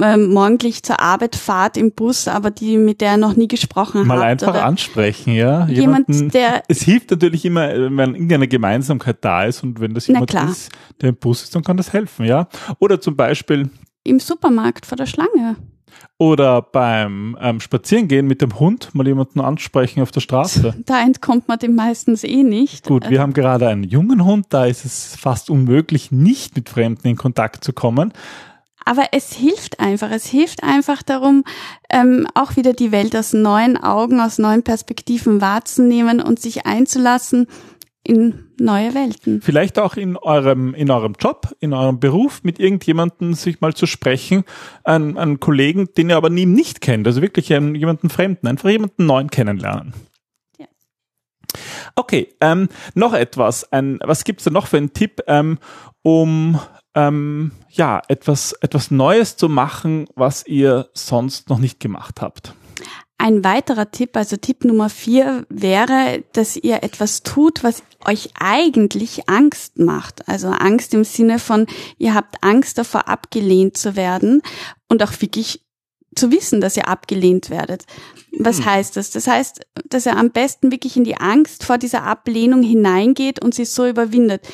ähm, 0.00 0.32
morgendlich 0.32 0.82
zur 0.82 1.00
Arbeit 1.00 1.36
fahrt 1.36 1.76
im 1.76 1.92
Bus, 1.92 2.26
aber 2.28 2.50
die 2.50 2.78
mit 2.78 3.00
der 3.00 3.16
noch 3.16 3.36
nie 3.36 3.48
gesprochen 3.48 4.06
Mal 4.06 4.18
habt. 4.18 4.26
einfach 4.42 4.48
oder 4.48 4.64
ansprechen, 4.64 5.34
ja. 5.34 5.66
Jemand, 5.66 6.08
Jemanden- 6.08 6.30
der 6.30 6.62
es 6.68 6.82
hilft 6.82 7.10
natürlich 7.10 7.44
immer, 7.44 7.68
wenn 7.68 8.14
irgendeine 8.14 8.48
Gemeinsamkeit 8.48 9.18
da 9.20 9.44
ist 9.44 9.62
und 9.62 9.80
wenn 9.80 9.94
das 9.94 10.06
jemand 10.06 10.32
ist, 10.34 10.70
der 11.00 11.10
im 11.10 11.16
Bus 11.16 11.44
ist, 11.44 11.54
dann 11.54 11.62
kann 11.62 11.76
das 11.76 11.92
helfen, 11.92 12.24
ja. 12.26 12.48
Oder 12.78 13.00
zum 13.00 13.16
Beispiel, 13.16 13.70
im 14.06 14.20
Supermarkt 14.20 14.86
vor 14.86 14.96
der 14.96 15.06
Schlange. 15.06 15.56
oder 16.18 16.62
beim 16.62 17.36
ähm, 17.40 17.60
Spazierengehen 17.60 18.26
mit 18.26 18.40
dem 18.40 18.58
Hund 18.58 18.94
mal 18.94 19.06
jemanden 19.06 19.40
ansprechen 19.40 20.02
auf 20.02 20.10
der 20.10 20.20
Straße. 20.20 20.74
Da 20.86 21.02
entkommt 21.02 21.48
man 21.48 21.58
dem 21.58 21.74
meistens 21.74 22.24
eh 22.24 22.42
nicht. 22.42 22.86
Gut, 22.86 23.10
wir 23.10 23.20
haben 23.20 23.32
gerade 23.32 23.68
einen 23.68 23.84
jungen 23.84 24.24
Hund, 24.24 24.46
da 24.50 24.66
ist 24.66 24.84
es 24.84 25.16
fast 25.16 25.50
unmöglich, 25.50 26.12
nicht 26.12 26.56
mit 26.56 26.68
Fremden 26.68 27.08
in 27.08 27.16
Kontakt 27.16 27.64
zu 27.64 27.72
kommen. 27.72 28.12
Aber 28.88 29.08
es 29.10 29.32
hilft 29.32 29.80
einfach. 29.80 30.10
Es 30.12 30.26
hilft 30.26 30.62
einfach 30.62 31.02
darum, 31.02 31.42
ähm, 31.90 32.26
auch 32.34 32.54
wieder 32.54 32.72
die 32.72 32.92
Welt 32.92 33.16
aus 33.16 33.32
neuen 33.32 33.76
Augen, 33.76 34.20
aus 34.20 34.38
neuen 34.38 34.62
Perspektiven 34.62 35.40
wahrzunehmen 35.40 36.20
und 36.22 36.38
sich 36.38 36.66
einzulassen 36.66 37.48
in 38.06 38.50
neue 38.58 38.94
Welten. 38.94 39.42
Vielleicht 39.42 39.78
auch 39.78 39.96
in 39.96 40.16
eurem, 40.16 40.74
in 40.74 40.90
eurem 40.90 41.14
Job, 41.18 41.54
in 41.60 41.72
eurem 41.72 41.98
Beruf 41.98 42.44
mit 42.44 42.60
irgendjemandem 42.60 43.34
sich 43.34 43.60
mal 43.60 43.74
zu 43.74 43.86
sprechen, 43.86 44.44
einen, 44.84 45.18
einen 45.18 45.40
Kollegen, 45.40 45.88
den 45.96 46.10
ihr 46.10 46.16
aber 46.16 46.30
nie 46.30 46.46
nicht 46.46 46.80
kennt, 46.80 47.06
also 47.06 47.20
wirklich 47.20 47.52
einen, 47.52 47.74
jemanden 47.74 48.08
Fremden, 48.08 48.46
einfach 48.46 48.70
jemanden 48.70 49.06
neuen 49.06 49.28
kennenlernen. 49.28 49.92
Ja. 50.58 50.66
Okay, 51.96 52.34
ähm, 52.40 52.68
noch 52.94 53.12
etwas. 53.12 53.70
Ein, 53.72 53.98
was 54.02 54.24
gibt's 54.24 54.44
da 54.44 54.50
noch 54.50 54.68
für 54.68 54.76
einen 54.76 54.92
Tipp, 54.92 55.22
ähm, 55.26 55.58
um 56.02 56.60
ähm, 56.94 57.50
ja 57.70 58.00
etwas 58.08 58.52
etwas 58.52 58.90
Neues 58.90 59.36
zu 59.36 59.48
machen, 59.48 60.06
was 60.14 60.46
ihr 60.46 60.88
sonst 60.94 61.50
noch 61.50 61.58
nicht 61.58 61.80
gemacht 61.80 62.22
habt? 62.22 62.54
Ein 63.18 63.42
weiterer 63.44 63.90
Tipp, 63.90 64.14
also 64.16 64.36
Tipp 64.36 64.64
Nummer 64.64 64.90
vier, 64.90 65.46
wäre, 65.48 66.22
dass 66.32 66.56
ihr 66.56 66.82
etwas 66.82 67.22
tut, 67.22 67.64
was 67.64 67.82
euch 68.04 68.30
eigentlich 68.38 69.28
Angst 69.28 69.78
macht. 69.78 70.28
Also 70.28 70.48
Angst 70.48 70.92
im 70.92 71.02
Sinne 71.02 71.38
von, 71.38 71.66
ihr 71.96 72.14
habt 72.14 72.42
Angst 72.42 72.76
davor, 72.76 73.08
abgelehnt 73.08 73.78
zu 73.78 73.96
werden 73.96 74.42
und 74.88 75.02
auch 75.02 75.12
wirklich 75.20 75.62
zu 76.14 76.30
wissen, 76.30 76.60
dass 76.60 76.76
ihr 76.76 76.88
abgelehnt 76.88 77.48
werdet. 77.48 77.84
Was 78.38 78.58
hm. 78.58 78.66
heißt 78.66 78.96
das? 78.96 79.10
Das 79.10 79.26
heißt, 79.26 79.60
dass 79.88 80.06
ihr 80.06 80.16
am 80.16 80.30
besten 80.30 80.70
wirklich 80.70 80.96
in 80.96 81.04
die 81.04 81.16
Angst 81.16 81.64
vor 81.64 81.78
dieser 81.78 82.02
Ablehnung 82.02 82.62
hineingeht 82.62 83.42
und 83.42 83.54
sie 83.54 83.64
so 83.64 83.86
überwindet. 83.86 84.46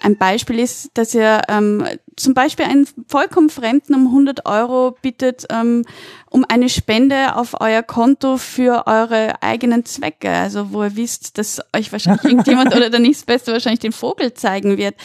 Ein 0.00 0.18
Beispiel 0.18 0.58
ist, 0.58 0.90
dass 0.94 1.14
ihr 1.14 1.40
ähm, 1.48 1.86
zum 2.16 2.34
Beispiel 2.34 2.66
einen 2.66 2.86
vollkommen 3.08 3.48
Fremden 3.48 3.94
um 3.94 4.06
100 4.08 4.46
Euro 4.46 4.96
bittet, 5.00 5.46
ähm, 5.50 5.84
um 6.30 6.44
eine 6.48 6.68
Spende 6.68 7.34
auf 7.36 7.60
euer 7.60 7.82
Konto 7.82 8.36
für 8.36 8.86
eure 8.86 9.42
eigenen 9.42 9.84
Zwecke. 9.86 10.30
Also 10.30 10.72
wo 10.72 10.84
ihr 10.84 10.96
wisst, 10.96 11.38
dass 11.38 11.60
euch 11.74 11.92
wahrscheinlich 11.92 12.24
irgendjemand 12.30 12.74
oder 12.74 12.90
der 12.90 13.00
nächstbeste 13.00 13.52
wahrscheinlich 13.52 13.80
den 13.80 13.92
Vogel 13.92 14.34
zeigen 14.34 14.76
wird. 14.76 14.96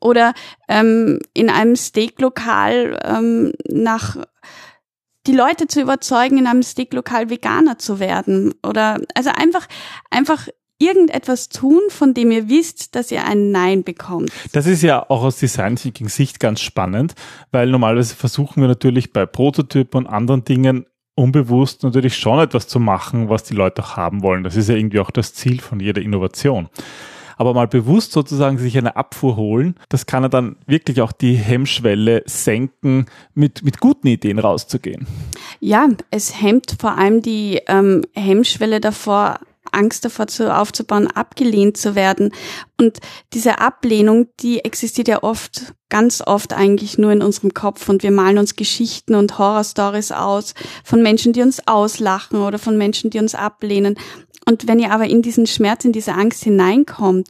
Oder 0.00 0.34
ähm, 0.68 1.20
in 1.32 1.48
einem 1.48 1.76
Steaklokal 1.76 3.00
ähm, 3.02 3.52
nach 3.66 4.16
die 5.26 5.32
Leute 5.32 5.66
zu 5.66 5.80
überzeugen, 5.80 6.36
in 6.36 6.46
einem 6.46 6.62
Steaklokal 6.62 7.30
Veganer 7.30 7.78
zu 7.78 7.98
werden. 7.98 8.54
Oder 8.62 9.00
also 9.14 9.30
einfach, 9.30 9.66
einfach 10.10 10.48
irgendetwas 10.78 11.48
tun, 11.48 11.80
von 11.88 12.14
dem 12.14 12.30
ihr 12.30 12.48
wisst, 12.48 12.94
dass 12.94 13.10
ihr 13.10 13.24
ein 13.24 13.50
Nein 13.50 13.84
bekommt. 13.84 14.30
Das 14.52 14.66
ist 14.66 14.82
ja 14.82 15.08
auch 15.08 15.22
aus 15.22 15.38
Design 15.38 15.76
Thinking 15.76 16.08
Sicht 16.08 16.40
ganz 16.40 16.60
spannend, 16.60 17.14
weil 17.52 17.68
normalerweise 17.68 18.14
versuchen 18.14 18.60
wir 18.60 18.68
natürlich 18.68 19.12
bei 19.12 19.26
Prototypen 19.26 20.04
und 20.04 20.06
anderen 20.06 20.44
Dingen 20.44 20.86
unbewusst 21.16 21.82
natürlich 21.84 22.16
schon 22.16 22.40
etwas 22.40 22.66
zu 22.66 22.80
machen, 22.80 23.28
was 23.28 23.44
die 23.44 23.54
Leute 23.54 23.82
auch 23.82 23.96
haben 23.96 24.22
wollen. 24.22 24.42
Das 24.42 24.56
ist 24.56 24.68
ja 24.68 24.74
irgendwie 24.74 25.00
auch 25.00 25.10
das 25.10 25.32
Ziel 25.32 25.60
von 25.60 25.80
jeder 25.80 26.02
Innovation. 26.02 26.68
Aber 27.36 27.52
mal 27.52 27.66
bewusst 27.66 28.12
sozusagen 28.12 28.58
sich 28.58 28.78
eine 28.78 28.96
Abfuhr 28.96 29.36
holen, 29.36 29.74
das 29.88 30.06
kann 30.06 30.22
ja 30.22 30.28
dann 30.28 30.56
wirklich 30.66 31.00
auch 31.00 31.12
die 31.12 31.34
Hemmschwelle 31.34 32.22
senken, 32.26 33.06
mit, 33.34 33.64
mit 33.64 33.80
guten 33.80 34.06
Ideen 34.06 34.38
rauszugehen. 34.38 35.06
Ja, 35.58 35.88
es 36.10 36.40
hemmt 36.40 36.76
vor 36.78 36.96
allem 36.96 37.22
die 37.22 37.60
ähm, 37.66 38.02
Hemmschwelle 38.14 38.80
davor, 38.80 39.40
Angst 39.74 40.04
davor 40.04 40.26
zu, 40.26 40.54
aufzubauen, 40.54 41.06
abgelehnt 41.06 41.76
zu 41.76 41.94
werden. 41.94 42.32
Und 42.80 42.98
diese 43.32 43.58
Ablehnung, 43.60 44.28
die 44.40 44.64
existiert 44.64 45.08
ja 45.08 45.22
oft, 45.22 45.74
ganz 45.90 46.22
oft 46.24 46.52
eigentlich 46.52 46.98
nur 46.98 47.12
in 47.12 47.22
unserem 47.22 47.54
Kopf 47.54 47.88
und 47.88 48.02
wir 48.02 48.10
malen 48.10 48.38
uns 48.38 48.56
Geschichten 48.56 49.14
und 49.14 49.38
Horrorstories 49.38 50.12
aus 50.12 50.54
von 50.84 51.02
Menschen, 51.02 51.32
die 51.32 51.42
uns 51.42 51.66
auslachen 51.66 52.40
oder 52.40 52.58
von 52.58 52.76
Menschen, 52.76 53.10
die 53.10 53.18
uns 53.18 53.34
ablehnen. 53.34 53.96
Und 54.46 54.66
wenn 54.66 54.78
ihr 54.78 54.92
aber 54.92 55.06
in 55.06 55.22
diesen 55.22 55.46
Schmerz, 55.46 55.84
in 55.84 55.92
diese 55.92 56.14
Angst 56.14 56.44
hineinkommt, 56.44 57.28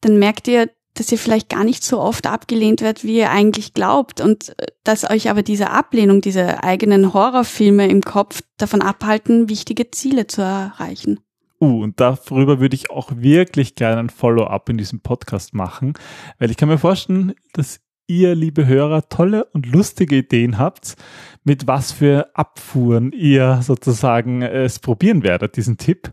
dann 0.00 0.18
merkt 0.18 0.48
ihr, 0.48 0.70
dass 0.94 1.10
ihr 1.10 1.18
vielleicht 1.18 1.48
gar 1.48 1.64
nicht 1.64 1.82
so 1.84 2.00
oft 2.00 2.26
abgelehnt 2.26 2.80
wird, 2.80 3.04
wie 3.04 3.18
ihr 3.18 3.30
eigentlich 3.30 3.74
glaubt 3.74 4.20
und 4.20 4.50
äh, 4.58 4.66
dass 4.84 5.08
euch 5.08 5.28
aber 5.28 5.42
diese 5.42 5.70
Ablehnung, 5.70 6.20
diese 6.20 6.62
eigenen 6.62 7.12
Horrorfilme 7.12 7.88
im 7.88 8.00
Kopf 8.00 8.42
davon 8.56 8.80
abhalten, 8.80 9.48
wichtige 9.48 9.90
Ziele 9.90 10.26
zu 10.26 10.42
erreichen. 10.42 11.20
Uh, 11.64 11.82
und 11.82 11.98
darüber 11.98 12.60
würde 12.60 12.74
ich 12.74 12.90
auch 12.90 13.10
wirklich 13.16 13.74
gerne 13.74 13.98
ein 13.98 14.10
Follow-up 14.10 14.68
in 14.68 14.76
diesem 14.76 15.00
Podcast 15.00 15.54
machen, 15.54 15.94
weil 16.38 16.50
ich 16.50 16.58
kann 16.58 16.68
mir 16.68 16.76
vorstellen, 16.76 17.32
dass 17.54 17.80
ihr, 18.06 18.34
liebe 18.34 18.66
Hörer, 18.66 19.08
tolle 19.08 19.46
und 19.46 19.64
lustige 19.64 20.16
Ideen 20.16 20.58
habt, 20.58 20.96
mit 21.44 21.66
was 21.66 21.92
für 21.92 22.30
Abfuhren 22.34 23.12
ihr 23.12 23.60
sozusagen 23.62 24.42
es 24.42 24.78
probieren 24.78 25.22
werdet, 25.22 25.56
diesen 25.56 25.76
Tipp. 25.76 26.10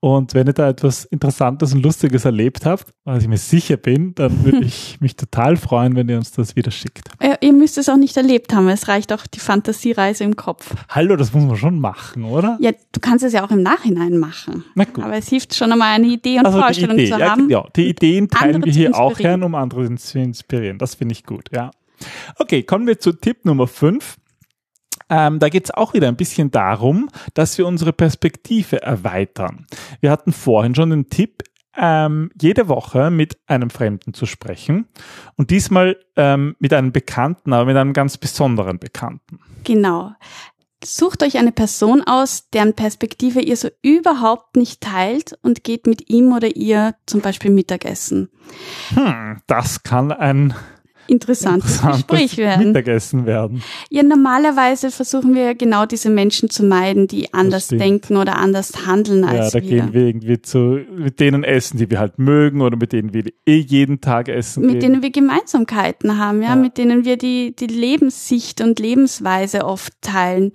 Und 0.00 0.34
wenn 0.34 0.48
ihr 0.48 0.52
da 0.52 0.68
etwas 0.68 1.04
Interessantes 1.04 1.72
und 1.72 1.82
Lustiges 1.82 2.24
erlebt 2.24 2.66
habt, 2.66 2.92
was 3.04 3.22
ich 3.22 3.28
mir 3.28 3.38
sicher 3.38 3.76
bin, 3.76 4.14
dann 4.16 4.44
würde 4.44 4.58
ich 4.64 5.00
mich 5.00 5.14
total 5.14 5.56
freuen, 5.56 5.94
wenn 5.94 6.08
ihr 6.08 6.16
uns 6.16 6.32
das 6.32 6.56
wieder 6.56 6.72
schickt. 6.72 7.08
Ja, 7.22 7.36
ihr 7.40 7.52
müsst 7.52 7.78
es 7.78 7.88
auch 7.88 7.96
nicht 7.96 8.16
erlebt 8.16 8.52
haben, 8.52 8.68
es 8.68 8.88
reicht 8.88 9.12
auch 9.12 9.24
die 9.28 9.38
Fantasiereise 9.38 10.24
im 10.24 10.34
Kopf. 10.34 10.74
Hallo, 10.88 11.14
das 11.14 11.32
muss 11.32 11.44
man 11.44 11.56
schon 11.56 11.78
machen, 11.78 12.24
oder? 12.24 12.58
Ja, 12.60 12.72
du 12.72 13.00
kannst 13.00 13.24
es 13.24 13.32
ja 13.32 13.44
auch 13.44 13.50
im 13.52 13.62
Nachhinein 13.62 14.18
machen. 14.18 14.64
Na 14.74 14.84
gut. 14.84 15.04
Aber 15.04 15.14
es 15.14 15.28
hilft 15.28 15.54
schon 15.54 15.70
einmal 15.70 15.94
eine 15.94 16.08
Idee 16.08 16.40
und 16.40 16.46
also 16.46 16.58
Vorstellung 16.58 16.98
Idee, 16.98 17.12
zu 17.12 17.18
ja, 17.20 17.30
haben. 17.30 17.48
Ja, 17.48 17.64
die 17.76 17.88
Ideen 17.88 18.28
teilen 18.28 18.64
wir 18.64 18.72
hier 18.72 18.98
auch 18.98 19.16
gern, 19.16 19.44
um 19.44 19.54
andere 19.54 19.94
zu 19.94 20.18
inspirieren. 20.18 20.78
Das 20.78 20.96
finde 20.96 21.12
ich 21.12 21.24
gut, 21.24 21.50
ja. 21.52 21.70
Okay, 22.38 22.64
kommen 22.64 22.88
wir 22.88 22.98
zu 22.98 23.12
Tipp 23.12 23.44
Nummer 23.44 23.68
5. 23.68 24.16
Ähm, 25.12 25.40
da 25.40 25.50
geht 25.50 25.64
es 25.64 25.70
auch 25.70 25.92
wieder 25.92 26.08
ein 26.08 26.16
bisschen 26.16 26.50
darum, 26.50 27.10
dass 27.34 27.58
wir 27.58 27.66
unsere 27.66 27.92
Perspektive 27.92 28.80
erweitern. 28.80 29.66
Wir 30.00 30.10
hatten 30.10 30.32
vorhin 30.32 30.74
schon 30.74 30.88
den 30.88 31.10
Tipp, 31.10 31.42
ähm, 31.76 32.30
jede 32.40 32.68
Woche 32.68 33.10
mit 33.10 33.36
einem 33.46 33.68
Fremden 33.68 34.14
zu 34.14 34.24
sprechen 34.24 34.88
und 35.36 35.50
diesmal 35.50 35.98
ähm, 36.16 36.56
mit 36.60 36.72
einem 36.72 36.92
Bekannten, 36.92 37.52
aber 37.52 37.66
mit 37.66 37.76
einem 37.76 37.92
ganz 37.92 38.16
besonderen 38.16 38.78
Bekannten. 38.78 39.38
Genau. 39.64 40.12
Sucht 40.82 41.22
euch 41.22 41.36
eine 41.36 41.52
Person 41.52 42.02
aus, 42.04 42.48
deren 42.50 42.72
Perspektive 42.72 43.40
ihr 43.40 43.56
so 43.56 43.68
überhaupt 43.82 44.56
nicht 44.56 44.80
teilt 44.80 45.38
und 45.42 45.62
geht 45.62 45.86
mit 45.86 46.08
ihm 46.08 46.32
oder 46.32 46.56
ihr 46.56 46.94
zum 47.06 47.20
Beispiel 47.20 47.50
Mittagessen. 47.50 48.30
Hm, 48.94 49.42
das 49.46 49.82
kann 49.82 50.10
ein 50.10 50.54
interessantes, 51.06 51.76
interessantes 51.76 52.06
Gespräch 52.06 52.36
werden. 52.38 52.68
Mittagessen 52.68 53.26
werden. 53.26 53.62
Ja, 53.90 54.02
normalerweise 54.02 54.90
versuchen 54.90 55.34
wir 55.34 55.54
genau 55.54 55.86
diese 55.86 56.10
Menschen 56.10 56.50
zu 56.50 56.64
meiden, 56.64 57.06
die 57.06 57.32
anders 57.34 57.68
denken 57.68 58.16
oder 58.16 58.36
anders 58.36 58.86
handeln 58.86 59.24
als 59.24 59.32
wir. 59.32 59.38
Ja, 59.38 59.50
da 59.50 59.54
wir. 59.54 59.82
gehen 59.82 59.92
wir 59.92 60.06
irgendwie 60.06 60.42
zu 60.42 60.80
mit 60.96 61.20
denen 61.20 61.44
essen, 61.44 61.78
die 61.78 61.90
wir 61.90 61.98
halt 61.98 62.18
mögen 62.18 62.60
oder 62.60 62.76
mit 62.76 62.92
denen 62.92 63.12
wir 63.12 63.24
eh 63.46 63.58
jeden 63.58 64.00
Tag 64.00 64.28
essen. 64.28 64.62
Mit 64.62 64.72
gehen. 64.72 64.80
denen 64.80 65.02
wir 65.02 65.10
Gemeinsamkeiten 65.10 66.18
haben, 66.18 66.42
ja, 66.42 66.50
ja, 66.50 66.56
mit 66.56 66.78
denen 66.78 67.04
wir 67.04 67.16
die, 67.16 67.54
die 67.56 67.66
Lebenssicht 67.66 68.60
und 68.60 68.78
Lebensweise 68.78 69.64
oft 69.64 69.92
teilen. 70.00 70.52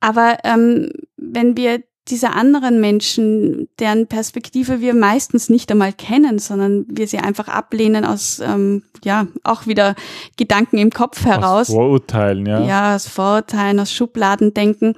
Aber 0.00 0.38
ähm, 0.44 0.90
wenn 1.16 1.56
wir 1.56 1.82
diese 2.10 2.30
anderen 2.30 2.80
Menschen, 2.80 3.68
deren 3.78 4.06
Perspektive 4.06 4.80
wir 4.80 4.94
meistens 4.94 5.48
nicht 5.48 5.70
einmal 5.70 5.92
kennen, 5.92 6.38
sondern 6.38 6.86
wir 6.88 7.06
sie 7.06 7.18
einfach 7.18 7.48
ablehnen 7.48 8.04
aus, 8.04 8.40
ähm, 8.40 8.82
ja, 9.04 9.26
auch 9.44 9.66
wieder 9.66 9.94
Gedanken 10.36 10.78
im 10.78 10.90
Kopf 10.90 11.24
heraus. 11.24 11.68
Aus 11.68 11.74
Vorurteilen, 11.74 12.46
ja. 12.46 12.60
Ja, 12.66 12.94
aus 12.94 13.06
Vorurteilen, 13.06 13.80
aus 13.80 13.92
Schubladen 13.92 14.54
denken, 14.54 14.94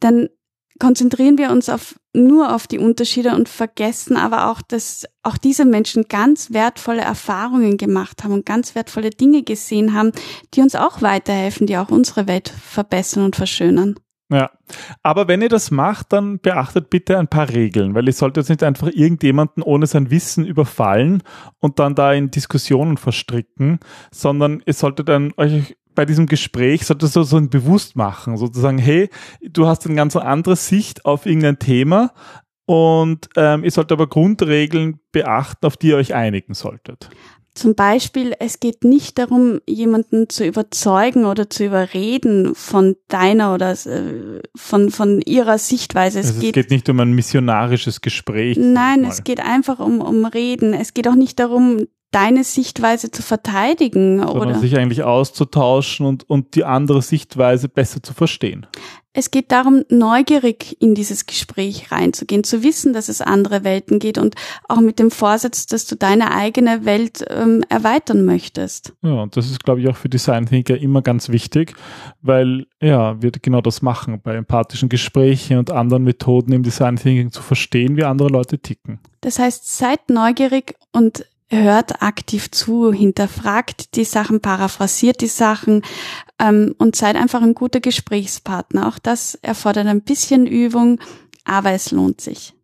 dann 0.00 0.28
konzentrieren 0.82 1.38
wir 1.38 1.50
uns 1.50 1.68
auf, 1.68 1.94
nur 2.12 2.54
auf 2.54 2.66
die 2.66 2.80
Unterschiede 2.80 3.36
und 3.36 3.48
vergessen 3.48 4.16
aber 4.16 4.50
auch, 4.50 4.60
dass 4.62 5.04
auch 5.22 5.38
diese 5.38 5.64
Menschen 5.64 6.06
ganz 6.08 6.52
wertvolle 6.52 7.02
Erfahrungen 7.02 7.76
gemacht 7.76 8.24
haben 8.24 8.32
und 8.32 8.46
ganz 8.46 8.74
wertvolle 8.74 9.10
Dinge 9.10 9.44
gesehen 9.44 9.94
haben, 9.94 10.10
die 10.54 10.60
uns 10.60 10.74
auch 10.74 11.00
weiterhelfen, 11.00 11.68
die 11.68 11.76
auch 11.76 11.90
unsere 11.90 12.26
Welt 12.26 12.48
verbessern 12.48 13.24
und 13.24 13.36
verschönern. 13.36 13.94
Ja, 14.32 14.50
aber 15.02 15.28
wenn 15.28 15.42
ihr 15.42 15.50
das 15.50 15.70
macht, 15.70 16.14
dann 16.14 16.38
beachtet 16.38 16.88
bitte 16.88 17.18
ein 17.18 17.28
paar 17.28 17.50
Regeln, 17.50 17.94
weil 17.94 18.06
ihr 18.06 18.14
solltet 18.14 18.38
jetzt 18.44 18.48
nicht 18.48 18.62
einfach 18.62 18.88
irgendjemanden 18.88 19.62
ohne 19.62 19.86
sein 19.86 20.10
Wissen 20.10 20.46
überfallen 20.46 21.22
und 21.60 21.78
dann 21.78 21.94
da 21.94 22.14
in 22.14 22.30
Diskussionen 22.30 22.96
verstricken, 22.96 23.78
sondern 24.10 24.62
ihr 24.64 24.72
solltet 24.72 25.10
dann 25.10 25.34
euch 25.36 25.76
bei 25.94 26.06
diesem 26.06 26.24
Gespräch 26.24 26.86
sollte 26.86 27.06
so, 27.06 27.22
so 27.24 27.36
ein 27.36 27.50
bewusst 27.50 27.94
machen, 27.94 28.38
sozusagen, 28.38 28.78
hey, 28.78 29.10
du 29.42 29.66
hast 29.66 29.84
eine 29.84 29.94
ganz 29.96 30.16
andere 30.16 30.56
Sicht 30.56 31.04
auf 31.04 31.26
irgendein 31.26 31.58
Thema 31.58 32.14
und 32.64 33.28
ähm, 33.36 33.64
ihr 33.64 33.70
solltet 33.70 33.92
aber 33.92 34.06
Grundregeln 34.06 35.00
beachten, 35.10 35.66
auf 35.66 35.76
die 35.76 35.88
ihr 35.88 35.96
euch 35.96 36.14
einigen 36.14 36.54
solltet. 36.54 37.10
Zum 37.54 37.74
Beispiel, 37.74 38.34
es 38.38 38.60
geht 38.60 38.82
nicht 38.82 39.18
darum, 39.18 39.60
jemanden 39.66 40.30
zu 40.30 40.46
überzeugen 40.46 41.26
oder 41.26 41.50
zu 41.50 41.66
überreden 41.66 42.54
von 42.54 42.96
deiner 43.08 43.52
oder 43.52 43.72
äh, 43.72 44.40
von, 44.56 44.90
von 44.90 45.20
ihrer 45.20 45.58
Sichtweise. 45.58 46.20
Es, 46.20 46.28
also 46.28 46.40
geht, 46.40 46.56
es 46.56 46.62
geht 46.62 46.70
nicht 46.70 46.88
um 46.88 46.98
ein 47.00 47.12
missionarisches 47.12 48.00
Gespräch. 48.00 48.56
Nein, 48.58 49.04
es 49.04 49.22
geht 49.22 49.40
einfach 49.40 49.80
um, 49.80 50.00
um 50.00 50.24
Reden. 50.24 50.72
Es 50.72 50.94
geht 50.94 51.06
auch 51.06 51.14
nicht 51.14 51.38
darum, 51.38 51.86
deine 52.12 52.44
Sichtweise 52.44 53.10
zu 53.10 53.22
verteidigen 53.22 54.20
Sondern 54.20 54.36
oder 54.36 54.54
sich 54.58 54.78
eigentlich 54.78 55.02
auszutauschen 55.02 56.06
und, 56.06 56.28
und 56.30 56.54
die 56.54 56.64
andere 56.64 57.02
Sichtweise 57.02 57.68
besser 57.68 58.02
zu 58.02 58.14
verstehen. 58.14 58.66
es 59.14 59.30
geht 59.30 59.52
darum, 59.52 59.84
neugierig 59.90 60.76
in 60.80 60.94
dieses 60.94 61.26
Gespräch 61.26 61.92
reinzugehen, 61.92 62.44
zu 62.44 62.62
wissen, 62.62 62.92
dass 62.92 63.08
es 63.08 63.20
andere 63.20 63.62
Welten 63.64 63.98
geht 63.98 64.16
und 64.16 64.36
auch 64.68 64.80
mit 64.80 64.98
dem 64.98 65.10
Vorsatz, 65.10 65.66
dass 65.66 65.86
du 65.86 65.96
deine 65.96 66.34
eigene 66.34 66.84
Welt 66.84 67.24
ähm, 67.28 67.62
erweitern 67.68 68.24
möchtest. 68.24 68.94
Ja, 69.02 69.22
und 69.22 69.36
das 69.36 69.50
ist, 69.50 69.64
glaube 69.64 69.80
ich, 69.80 69.88
auch 69.88 69.96
für 69.96 70.08
Design 70.08 70.46
Thinker 70.46 70.78
immer 70.78 71.02
ganz 71.02 71.28
wichtig, 71.28 71.74
weil 72.22 72.66
ja, 72.80 73.20
wir 73.20 73.30
genau 73.32 73.60
das 73.60 73.82
machen, 73.82 74.20
bei 74.22 74.34
empathischen 74.34 74.88
Gesprächen 74.88 75.58
und 75.58 75.70
anderen 75.70 76.04
Methoden 76.04 76.52
im 76.52 76.62
Design 76.62 76.96
Thinking 76.96 77.32
zu 77.32 77.42
verstehen, 77.42 77.96
wie 77.96 78.04
andere 78.04 78.28
Leute 78.28 78.58
ticken. 78.58 78.98
Das 79.20 79.38
heißt, 79.38 79.76
seid 79.76 80.08
neugierig 80.08 80.74
und 80.92 81.24
hört 81.52 82.02
aktiv 82.02 82.50
zu, 82.50 82.92
hinterfragt 82.92 83.94
die 83.96 84.04
Sachen, 84.04 84.40
paraphrasiert 84.40 85.20
die 85.20 85.26
Sachen 85.26 85.82
ähm, 86.38 86.74
und 86.78 86.96
seid 86.96 87.16
einfach 87.16 87.42
ein 87.42 87.54
guter 87.54 87.80
Gesprächspartner. 87.80 88.88
Auch 88.88 88.98
das 88.98 89.34
erfordert 89.36 89.86
ein 89.86 90.02
bisschen 90.02 90.46
Übung, 90.46 90.98
aber 91.44 91.72
es 91.72 91.90
lohnt 91.90 92.20
sich. 92.20 92.54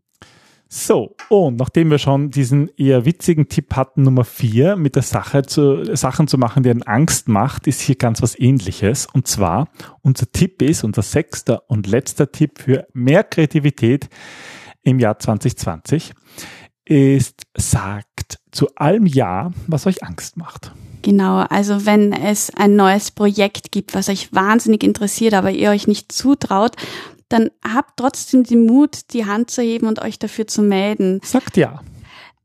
So, 0.70 1.16
und 1.30 1.56
nachdem 1.56 1.90
wir 1.90 1.96
schon 1.96 2.30
diesen 2.30 2.68
eher 2.76 3.06
witzigen 3.06 3.48
Tipp 3.48 3.74
hatten, 3.74 4.02
Nummer 4.02 4.24
vier, 4.24 4.76
mit 4.76 4.96
der 4.96 5.02
Sache 5.02 5.42
zu, 5.42 5.96
Sachen 5.96 6.28
zu 6.28 6.36
machen, 6.36 6.62
die 6.62 6.68
einen 6.68 6.82
Angst 6.82 7.26
macht, 7.26 7.66
ist 7.66 7.80
hier 7.80 7.96
ganz 7.96 8.20
was 8.20 8.38
ähnliches. 8.38 9.06
Und 9.06 9.26
zwar, 9.26 9.68
unser 10.02 10.30
Tipp 10.30 10.60
ist, 10.60 10.84
unser 10.84 11.00
sechster 11.00 11.62
und 11.68 11.86
letzter 11.86 12.30
Tipp 12.30 12.58
für 12.58 12.86
mehr 12.92 13.24
Kreativität 13.24 14.10
im 14.82 14.98
Jahr 14.98 15.18
2020 15.18 16.12
ist, 16.84 17.42
sagt 18.28 18.38
zu 18.54 18.68
allem 18.76 19.06
Ja, 19.06 19.52
was 19.66 19.86
euch 19.86 20.02
Angst 20.04 20.36
macht. 20.36 20.72
Genau, 21.02 21.38
also 21.48 21.86
wenn 21.86 22.12
es 22.12 22.50
ein 22.54 22.76
neues 22.76 23.10
Projekt 23.10 23.72
gibt, 23.72 23.94
was 23.94 24.08
euch 24.08 24.32
wahnsinnig 24.32 24.82
interessiert, 24.82 25.34
aber 25.34 25.50
ihr 25.50 25.70
euch 25.70 25.86
nicht 25.86 26.10
zutraut, 26.12 26.72
dann 27.28 27.50
habt 27.62 27.92
trotzdem 27.96 28.42
den 28.42 28.66
Mut, 28.66 29.12
die 29.12 29.26
Hand 29.26 29.50
zu 29.50 29.62
heben 29.62 29.86
und 29.86 30.00
euch 30.00 30.18
dafür 30.18 30.46
zu 30.46 30.62
melden. 30.62 31.20
Sagt 31.22 31.56
Ja. 31.56 31.80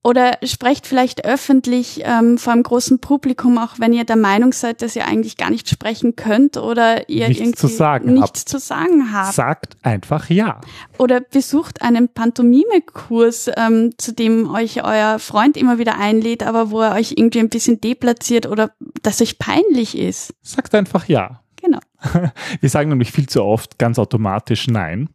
Oder 0.06 0.38
sprecht 0.44 0.86
vielleicht 0.86 1.24
öffentlich 1.24 2.02
ähm, 2.04 2.38
vor 2.38 2.52
einem 2.52 2.64
großen 2.64 3.00
Publikum, 3.00 3.58
auch 3.58 3.76
wenn 3.80 3.94
ihr 3.94 4.04
der 4.04 4.18
Meinung 4.18 4.52
seid, 4.52 4.82
dass 4.82 4.98
ihr 4.98 5.08
eigentlich 5.08 5.38
gar 5.38 5.50
nicht 5.50 5.70
sprechen 5.70 6.18
könnt 6.18 6.58
oder 6.58 7.08
ihr 7.10 7.30
Nichts 7.30 7.42
irgendwie 7.42 7.58
zu 7.58 7.68
sagen 7.68 8.14
nichts 8.14 8.42
habt. 8.42 8.50
zu 8.50 8.60
sagen 8.60 9.14
habt. 9.14 9.34
Sagt 9.34 9.78
einfach 9.82 10.30
Ja. 10.30 10.60
Oder 10.98 11.22
besucht 11.22 11.82
einen 11.82 12.10
Pantomime-Kurs, 12.10 13.50
ähm, 13.56 13.92
zu 13.98 14.14
dem 14.14 14.54
euch 14.54 14.84
euer 14.84 15.20
Freund 15.20 15.56
immer 15.56 15.78
wieder 15.78 15.98
einlädt, 15.98 16.44
aber 16.44 16.70
wo 16.70 16.82
er 16.82 16.96
euch 16.96 17.14
irgendwie 17.16 17.40
ein 17.40 17.50
bisschen 17.50 17.80
deplatziert 17.80 18.46
oder 18.46 18.72
das 19.04 19.22
euch 19.22 19.40
peinlich 19.40 19.98
ist. 19.98 20.34
Sagt 20.42 20.76
einfach 20.76 21.08
Ja. 21.08 21.40
Genau. 21.62 21.80
Wir 22.60 22.70
sagen 22.70 22.90
nämlich 22.90 23.14
viel 23.14 23.30
zu 23.30 23.42
oft 23.42 23.80
ganz 23.80 23.98
automatisch 23.98 24.68
Nein. 24.68 25.08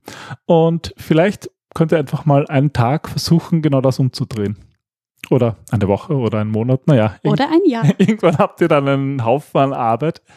Und 0.46 0.94
vielleicht 0.96 1.50
könnt 1.74 1.92
ihr 1.92 1.98
einfach 1.98 2.24
mal 2.24 2.46
einen 2.46 2.72
Tag 2.72 3.06
versuchen, 3.10 3.60
genau 3.60 3.82
das 3.82 3.98
umzudrehen. 3.98 4.56
Oder 5.30 5.56
eine 5.70 5.88
Woche 5.88 6.14
oder 6.14 6.40
einen 6.40 6.50
Monat. 6.50 6.86
Naja, 6.86 7.16
Oder 7.24 7.48
ein 7.50 7.60
Ja. 7.64 7.82
irgendwann 7.98 8.38
habt 8.38 8.60
ihr 8.60 8.68
dann 8.68 8.88
einen 8.88 9.24
Haufen 9.24 9.60
an 9.60 9.72
Arbeit. 9.72 10.22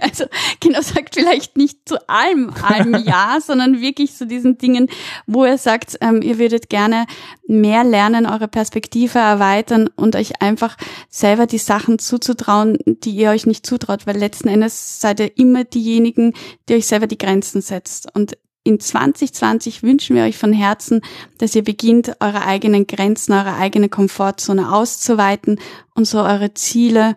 Also 0.00 0.24
genau 0.60 0.80
sagt 0.80 1.16
vielleicht 1.16 1.56
nicht 1.56 1.88
zu 1.88 2.08
allem 2.08 2.50
allem 2.62 2.94
Ja, 3.04 3.38
sondern 3.40 3.80
wirklich 3.80 4.14
zu 4.14 4.26
diesen 4.26 4.58
Dingen, 4.58 4.88
wo 5.26 5.44
ihr 5.44 5.58
sagt, 5.58 5.98
ähm, 6.00 6.22
ihr 6.22 6.38
würdet 6.38 6.68
gerne 6.68 7.06
mehr 7.46 7.84
lernen, 7.84 8.26
eure 8.26 8.48
Perspektive 8.48 9.18
erweitern 9.18 9.88
und 9.96 10.16
euch 10.16 10.40
einfach 10.40 10.76
selber 11.08 11.46
die 11.46 11.58
Sachen 11.58 11.98
zuzutrauen, 11.98 12.78
die 12.86 13.10
ihr 13.10 13.30
euch 13.30 13.46
nicht 13.46 13.66
zutraut, 13.66 14.06
weil 14.06 14.16
letzten 14.16 14.48
Endes 14.48 15.00
seid 15.00 15.20
ihr 15.20 15.36
immer 15.36 15.64
diejenigen, 15.64 16.32
die 16.68 16.74
euch 16.74 16.86
selber 16.86 17.06
die 17.06 17.18
Grenzen 17.18 17.60
setzt. 17.60 18.14
Und 18.14 18.36
in 18.68 18.78
2020 18.78 19.82
wünschen 19.82 20.14
wir 20.14 20.24
euch 20.24 20.36
von 20.36 20.52
Herzen, 20.52 21.00
dass 21.38 21.56
ihr 21.56 21.64
beginnt, 21.64 22.16
eure 22.20 22.44
eigenen 22.44 22.86
Grenzen, 22.86 23.32
eure 23.32 23.56
eigene 23.56 23.88
Komfortzone 23.88 24.70
auszuweiten 24.70 25.58
und 25.94 26.04
so 26.04 26.18
eure 26.20 26.52
Ziele 26.52 27.16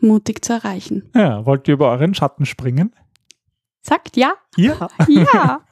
mutig 0.00 0.44
zu 0.44 0.52
erreichen. 0.52 1.10
Ja, 1.12 1.44
wollt 1.44 1.66
ihr 1.66 1.74
über 1.74 1.90
euren 1.90 2.14
Schatten 2.14 2.46
springen? 2.46 2.94
Sagt 3.82 4.16
ja. 4.16 4.34
Ja. 4.56 4.88
Ja. 5.08 5.60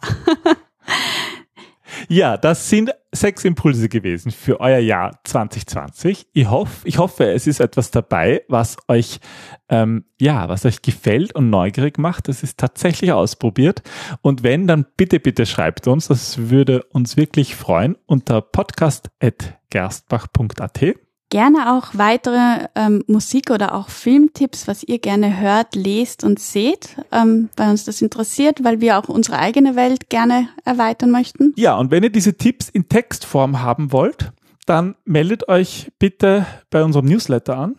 Ja, 2.09 2.37
das 2.37 2.69
sind 2.69 2.91
sechs 3.13 3.45
Impulse 3.45 3.89
gewesen 3.89 4.31
für 4.31 4.61
euer 4.61 4.79
Jahr 4.79 5.19
2020. 5.25 6.29
Ich 6.33 6.49
hoffe, 6.49 6.87
ich 6.87 6.99
hoffe, 6.99 7.33
es 7.33 7.47
ist 7.47 7.61
etwas 7.61 7.91
dabei, 7.91 8.43
was 8.49 8.77
euch, 8.89 9.21
ähm, 9.69 10.05
ja, 10.21 10.49
was 10.49 10.65
euch 10.65 10.81
gefällt 10.83 11.35
und 11.35 11.51
neugierig 11.51 11.99
macht. 11.99 12.29
Das 12.29 12.43
ist 12.43 12.59
tatsächlich 12.59 13.13
ausprobiert. 13.13 13.83
Und 14.23 14.43
wenn, 14.43 14.67
dann 14.67 14.87
bitte, 14.97 15.21
bitte 15.21 15.47
schreibt 15.47 15.87
uns. 15.87 16.09
Das 16.09 16.51
würde 16.51 16.83
uns 16.85 17.17
wirklich 17.17 17.57
freuen 17.57 17.97
unter 18.07 18.41
podcast.gerstbach.at. 18.41 21.10
Gerne 21.31 21.73
auch 21.73 21.91
weitere 21.93 22.67
ähm, 22.75 23.05
Musik- 23.07 23.51
oder 23.51 23.75
auch 23.75 23.89
Filmtipps, 23.89 24.67
was 24.67 24.83
ihr 24.83 24.99
gerne 24.99 25.39
hört, 25.41 25.77
lest 25.77 26.25
und 26.25 26.41
seht, 26.41 26.97
ähm, 27.13 27.51
weil 27.57 27.71
uns 27.71 27.85
das 27.85 28.03
interessiert, 28.03 28.65
weil 28.65 28.81
wir 28.81 28.99
auch 28.99 29.09
unsere 29.09 29.39
eigene 29.39 29.77
Welt 29.77 30.11
gerne 30.11 30.49
erweitern 30.65 31.13
möchten. 31.13 31.53
Ja, 31.57 31.77
und 31.77 31.93
wenn 31.93 32.03
ihr 32.03 32.11
diese 32.11 32.37
Tipps 32.37 32.69
in 32.69 32.89
Textform 32.89 33.63
haben 33.63 33.93
wollt, 33.93 34.33
dann 34.67 34.97
meldet 35.05 35.49
euch 35.49 35.93
bitte 36.01 36.47
bei 36.69 36.83
unserem 36.83 37.07
Newsletter 37.07 37.57
an. 37.57 37.77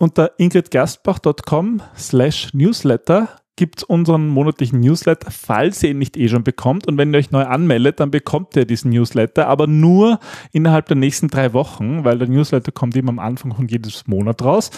Unter 0.00 0.32
ingridgerstbach.com 0.38 1.80
slash 1.96 2.52
newsletter 2.52 3.28
gibt's 3.56 3.82
unseren 3.84 4.28
monatlichen 4.28 4.80
Newsletter, 4.80 5.30
falls 5.30 5.82
ihr 5.82 5.90
ihn 5.90 5.98
nicht 5.98 6.16
eh 6.16 6.28
schon 6.28 6.42
bekommt. 6.44 6.86
Und 6.88 6.98
wenn 6.98 7.14
ihr 7.14 7.18
euch 7.18 7.30
neu 7.30 7.44
anmeldet, 7.44 8.00
dann 8.00 8.10
bekommt 8.10 8.56
ihr 8.56 8.64
diesen 8.64 8.90
Newsletter, 8.90 9.46
aber 9.46 9.66
nur 9.66 10.18
innerhalb 10.52 10.86
der 10.86 10.96
nächsten 10.96 11.28
drei 11.28 11.52
Wochen, 11.52 12.04
weil 12.04 12.18
der 12.18 12.28
Newsletter 12.28 12.72
kommt 12.72 12.96
immer 12.96 13.10
am 13.10 13.18
Anfang 13.20 13.54
von 13.54 13.68
jedes 13.68 14.06
Monat 14.06 14.42
raus. 14.42 14.70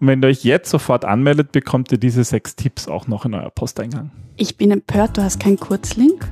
Und 0.00 0.06
wenn 0.06 0.22
ihr 0.22 0.28
euch 0.28 0.44
jetzt 0.44 0.70
sofort 0.70 1.04
anmeldet, 1.04 1.52
bekommt 1.52 1.90
ihr 1.92 1.98
diese 1.98 2.24
sechs 2.24 2.54
Tipps 2.56 2.88
auch 2.88 3.06
noch 3.08 3.24
in 3.24 3.34
euer 3.34 3.50
Posteingang. 3.50 4.10
Ich 4.36 4.56
bin 4.56 4.70
empört, 4.70 5.16
du 5.16 5.22
hast 5.22 5.38
keinen 5.40 5.58
Kurzlink. 5.58 6.26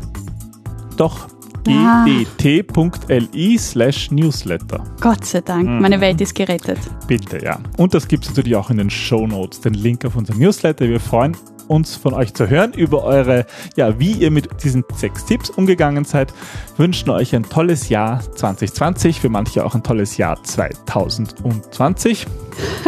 Doch 0.97 1.29
Ah. 1.69 2.07
gdt.li 2.07 3.59
slash 3.59 4.11
newsletter. 4.11 4.83
Gott 5.01 5.25
sei 5.27 5.43
Dank, 5.43 5.69
Mhm. 5.69 5.81
meine 5.83 6.01
Welt 6.01 6.19
ist 6.21 6.35
gerettet. 6.35 6.79
Bitte, 7.07 7.43
ja. 7.45 7.61
Und 7.77 7.93
das 7.93 8.09
gibt's 8.09 8.29
natürlich 8.29 8.57
auch 8.57 8.71
in 8.71 8.79
den 8.79 8.89
Show 8.91 9.27
Notes, 9.27 9.61
den 9.61 9.75
Link 9.75 10.05
auf 10.07 10.17
unser 10.17 10.35
Newsletter. 10.35 10.89
Wir 10.89 11.01
freuen 11.01 11.37
uns 11.71 11.95
von 11.95 12.15
euch 12.15 12.35
zu 12.35 12.51
hören 12.51 12.73
über 12.73 13.05
eure, 13.05 13.47
ja, 13.77 13.99
wie 13.99 14.13
ihr 14.13 14.31
mit 14.31 14.63
diesen 14.65 14.85
sechs 14.95 15.25
Tipps 15.25 15.51
umgegangen 15.51 16.05
seid. 16.05 16.35
Wünschen 16.77 17.11
euch 17.11 17.35
ein 17.35 17.45
tolles 17.45 17.89
Jahr 17.89 18.21
2020, 18.35 19.21
für 19.21 19.29
manche 19.29 19.65
auch 19.65 19.75
ein 19.75 19.83
tolles 19.83 20.17
Jahr 20.17 20.43
2020. 20.43 22.27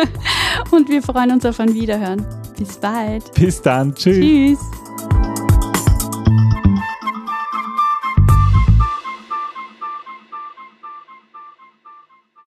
Und 0.73 0.88
wir 0.88 1.03
freuen 1.03 1.31
uns 1.31 1.47
auf 1.47 1.61
ein 1.61 1.73
Wiederhören. 1.75 2.27
Bis 2.59 2.77
bald. 2.77 3.33
Bis 3.35 3.62
dann, 3.62 3.95
tschüss. 3.95 4.18
Tschüss. 4.18 4.82